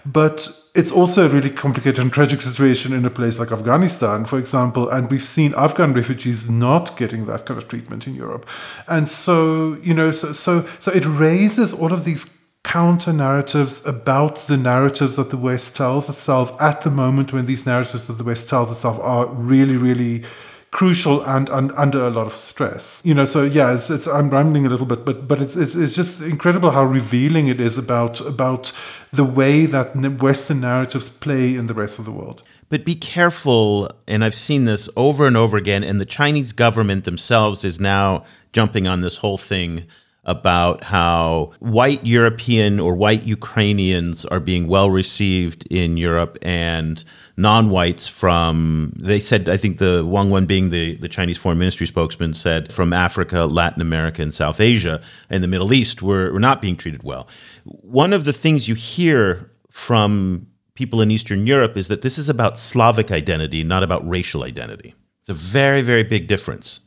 [0.05, 4.37] But it's also a really complicated and tragic situation in a place like Afghanistan, for
[4.37, 4.87] example.
[4.89, 8.47] And we've seen Afghan refugees not getting that kind of treatment in Europe.
[8.87, 14.37] And so, you know, so so so it raises all of these counter narratives about
[14.47, 18.23] the narratives that the West tells itself at the moment when these narratives that the
[18.23, 20.23] West tells itself are really, really
[20.71, 23.01] crucial and, and under a lot of stress.
[23.03, 25.75] You know, so yeah, it's, it's I'm rambling a little bit, but but it's, it's
[25.75, 28.71] it's just incredible how revealing it is about about
[29.11, 32.43] the way that Western narratives play in the rest of the world.
[32.69, 37.03] But be careful, and I've seen this over and over again, and the Chinese government
[37.03, 39.87] themselves is now jumping on this whole thing
[40.23, 47.03] about how white European or white Ukrainians are being well received in Europe and
[47.37, 52.35] non-whites from they said I think the Wang Wenbin the, the Chinese foreign ministry spokesman
[52.35, 56.61] said from Africa, Latin America, and South Asia and the Middle East were, were not
[56.61, 57.27] being treated well.
[57.63, 62.29] One of the things you hear from people in Eastern Europe is that this is
[62.29, 64.93] about Slavic identity, not about racial identity.
[65.21, 66.79] It's a very, very big difference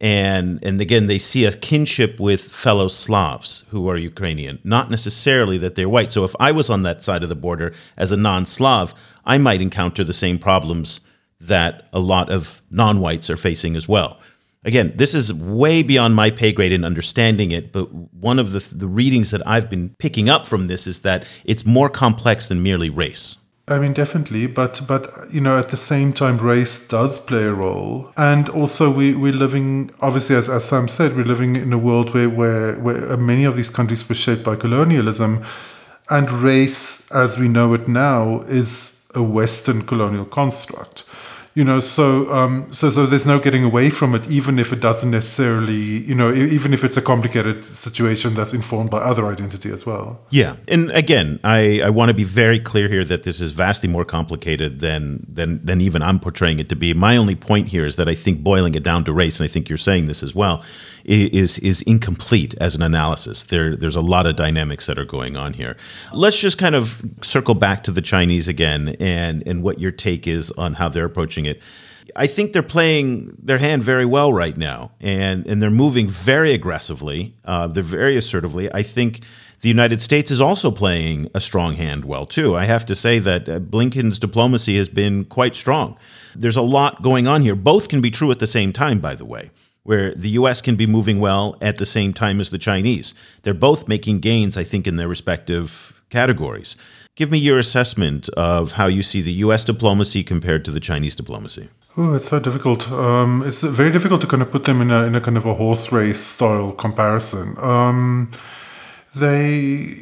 [0.00, 5.58] and and again they see a kinship with fellow Slavs who are Ukrainian, not necessarily
[5.58, 6.12] that they're white.
[6.12, 9.62] So if I was on that side of the border as a non-Slav, I might
[9.62, 11.00] encounter the same problems
[11.40, 14.18] that a lot of non-whites are facing as well.
[14.64, 18.60] Again, this is way beyond my pay grade in understanding it, but one of the,
[18.74, 22.62] the readings that I've been picking up from this is that it's more complex than
[22.62, 23.36] merely race.
[23.66, 27.54] I mean, definitely, but but you know, at the same time, race does play a
[27.54, 31.78] role, and also we we're living obviously, as as Sam said, we're living in a
[31.78, 35.42] world where where where many of these countries were shaped by colonialism,
[36.10, 41.04] and race, as we know it now, is a Western colonial construct
[41.54, 44.80] you know so um, so so there's no getting away from it even if it
[44.80, 49.70] doesn't necessarily you know even if it's a complicated situation that's informed by other identity
[49.70, 50.20] as well.
[50.30, 50.56] Yeah.
[50.68, 54.04] And again i i want to be very clear here that this is vastly more
[54.04, 56.92] complicated than than than even i'm portraying it to be.
[56.92, 59.52] My only point here is that i think boiling it down to race and i
[59.52, 60.62] think you're saying this as well
[61.04, 63.42] is is incomplete as an analysis.
[63.42, 65.76] There there's a lot of dynamics that are going on here.
[66.12, 70.26] Let's just kind of circle back to the Chinese again and and what your take
[70.26, 71.60] is on how they're approaching it.
[72.16, 76.52] I think they're playing their hand very well right now, and and they're moving very
[76.52, 77.34] aggressively.
[77.44, 78.72] Uh, they're very assertively.
[78.72, 79.20] I think
[79.60, 82.54] the United States is also playing a strong hand well too.
[82.54, 85.96] I have to say that uh, Blinken's diplomacy has been quite strong.
[86.36, 87.54] There's a lot going on here.
[87.54, 89.50] Both can be true at the same time, by the way
[89.84, 93.14] where the US can be moving well at the same time as the Chinese.
[93.42, 96.76] They're both making gains, I think, in their respective categories.
[97.16, 101.14] Give me your assessment of how you see the US diplomacy compared to the Chinese
[101.14, 101.68] diplomacy.
[101.96, 102.90] Oh, it's so difficult.
[102.90, 105.46] Um, it's very difficult to kind of put them in a in a kind of
[105.46, 107.54] a horse race style comparison.
[107.58, 108.32] Um,
[109.14, 109.94] they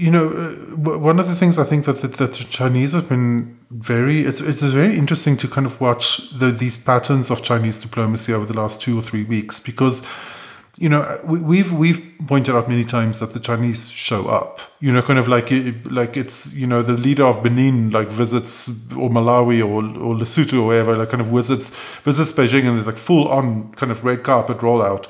[0.00, 3.08] you know, uh, one of the things I think that, that, that the Chinese have
[3.08, 7.78] been very, it's, it's very interesting to kind of watch the, these patterns of Chinese
[7.78, 10.02] diplomacy over the last two or three weeks because,
[10.76, 14.60] you know, we, we've we've pointed out many times that the Chinese show up.
[14.80, 15.50] You know, kind of like
[15.84, 20.62] like it's you know the leader of Benin like visits or Malawi or or Lesotho
[20.62, 24.04] or wherever like kind of visits visits Beijing and there's like full on kind of
[24.04, 25.06] red carpet rollout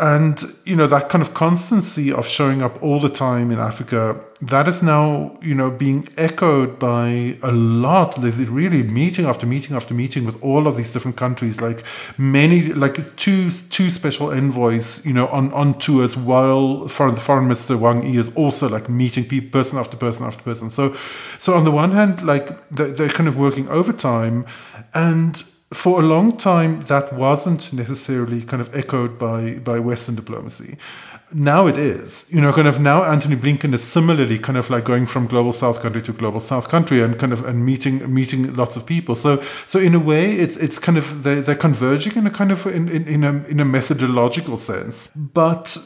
[0.00, 4.18] And, you know, that kind of constancy of showing up all the time in Africa,
[4.40, 8.16] that is now, you know, being echoed by a lot.
[8.16, 11.82] Really meeting after meeting after meeting with all of these different countries, like
[12.16, 17.44] many, like two two special envoys, you know, on, on tours while foreign, the foreign
[17.44, 20.70] minister Wang Yi is also like meeting people, person after person after person.
[20.70, 20.96] So,
[21.36, 24.46] so on the one hand, like they're, they're kind of working overtime
[24.94, 25.42] and
[25.72, 30.76] for a long time, that wasn't necessarily kind of echoed by, by Western diplomacy.
[31.32, 32.26] Now it is.
[32.28, 35.52] You know, kind of now Anthony Blinken is similarly kind of like going from global
[35.52, 39.14] South country to global South country and kind of and meeting meeting lots of people.
[39.14, 42.50] So so in a way, it's it's kind of they're, they're converging in a kind
[42.50, 45.78] of in, in, in a in a methodological sense, but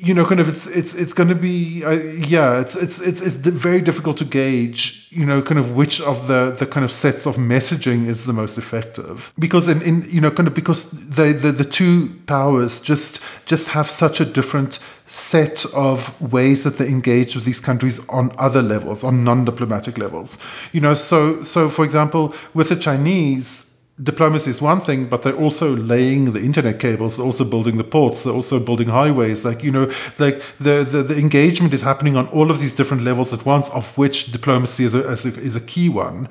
[0.00, 3.20] you know, kind of it's it's it's going to be uh, yeah, it's it's it's
[3.20, 6.92] it's very difficult to gauge, you know, kind of which of the the kind of
[6.92, 10.92] sets of messaging is the most effective because in, in you know kind of because
[10.92, 16.78] the, the the two powers just just have such a different set of ways that
[16.78, 20.38] they engage with these countries on other levels, on non-diplomatic levels.
[20.70, 23.67] You know, so so for example, with the Chinese
[24.02, 27.84] diplomacy is one thing, but they're also laying the internet cables, they're also building the
[27.84, 29.44] ports, they're also building highways.
[29.44, 33.02] Like, you know, like the, the, the engagement is happening on all of these different
[33.02, 36.28] levels at once, of which diplomacy is a, is a, is a key one.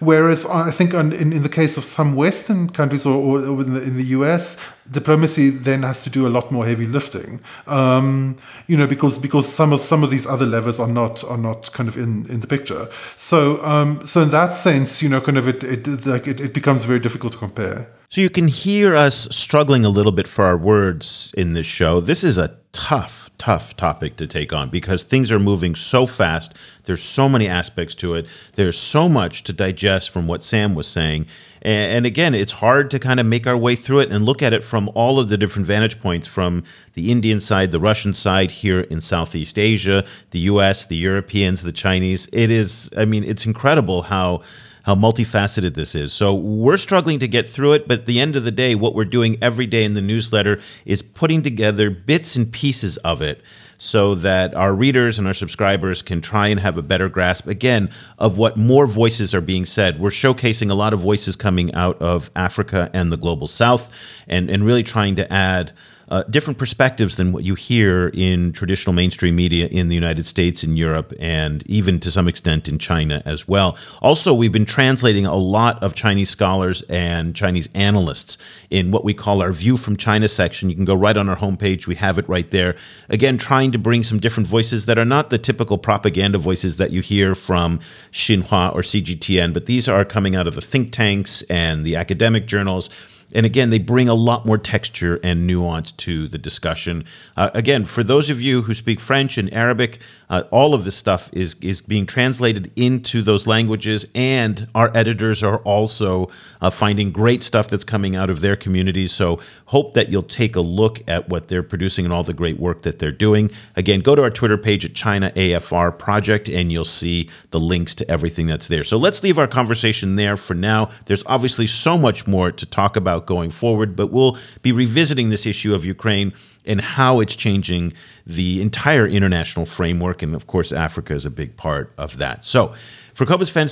[0.00, 3.82] Whereas I think in, in the case of some Western countries or, or in, the,
[3.82, 4.56] in the US,
[4.90, 7.40] diplomacy then has to do a lot more heavy lifting.
[7.66, 8.36] Um,
[8.68, 11.72] you know, because because some of some of these other levers are not are not
[11.72, 12.88] kind of in, in the picture.
[13.16, 16.54] So um, so in that sense, you know, kind of it, it like it, it
[16.54, 17.88] becomes very difficult to compare.
[18.10, 22.00] So you can hear us struggling a little bit for our words in this show.
[22.00, 26.52] This is a tough tough topic to take on because things are moving so fast.
[26.84, 28.26] There's so many aspects to it.
[28.56, 31.26] There's so much to digest from what Sam was saying.
[31.60, 34.52] And, again, it's hard to kind of make our way through it and look at
[34.52, 36.62] it from all of the different vantage points from
[36.94, 41.72] the Indian side, the Russian side, here in Southeast Asia, the US, the Europeans, the
[41.72, 42.28] Chinese.
[42.32, 44.42] It is, I mean, it's incredible how
[44.88, 46.14] how multifaceted this is.
[46.14, 48.94] So we're struggling to get through it, but at the end of the day, what
[48.94, 53.42] we're doing every day in the newsletter is putting together bits and pieces of it
[53.76, 57.90] so that our readers and our subscribers can try and have a better grasp again
[58.18, 60.00] of what more voices are being said.
[60.00, 63.90] We're showcasing a lot of voices coming out of Africa and the global south
[64.26, 65.72] and, and really trying to add
[66.10, 70.64] uh, different perspectives than what you hear in traditional mainstream media in the United States
[70.64, 73.76] in Europe, and even to some extent in China as well.
[74.00, 78.38] Also, we've been translating a lot of Chinese scholars and Chinese analysts
[78.70, 80.70] in what we call our View from China section.
[80.70, 82.76] You can go right on our homepage, we have it right there.
[83.08, 86.90] Again, trying to bring some different voices that are not the typical propaganda voices that
[86.90, 87.80] you hear from
[88.12, 92.46] Xinhua or CGTN, but these are coming out of the think tanks and the academic
[92.46, 92.88] journals
[93.32, 97.04] and again, they bring a lot more texture and nuance to the discussion.
[97.36, 100.00] Uh, again, for those of you who speak French and Arabic,
[100.30, 105.42] uh, all of this stuff is is being translated into those languages, and our editors
[105.42, 109.12] are also uh, finding great stuff that's coming out of their communities.
[109.12, 112.58] So, hope that you'll take a look at what they're producing and all the great
[112.58, 113.50] work that they're doing.
[113.76, 117.94] Again, go to our Twitter page at China AFR Project, and you'll see the links
[117.96, 118.84] to everything that's there.
[118.84, 120.90] So, let's leave our conversation there for now.
[121.06, 125.30] There's obviously so much more to talk about about going forward, but we'll be revisiting
[125.30, 126.32] this issue of Ukraine
[126.68, 127.94] and how it's changing
[128.26, 130.22] the entire international framework.
[130.22, 132.44] And of course, Africa is a big part of that.
[132.44, 132.74] So,
[133.14, 133.68] for Cobus Van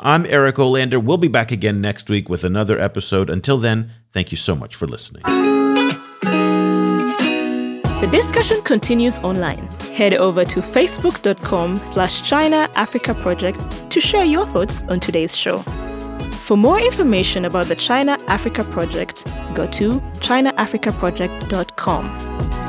[0.00, 1.02] I'm Eric Olander.
[1.02, 3.30] We'll be back again next week with another episode.
[3.30, 5.22] Until then, thank you so much for listening.
[8.02, 9.66] The discussion continues online.
[9.94, 15.64] Head over to facebook.com slash China Africa Project to share your thoughts on today's show.
[16.42, 19.24] For more information about the China Africa Project,
[19.54, 22.61] go to chinaafricaproject.com.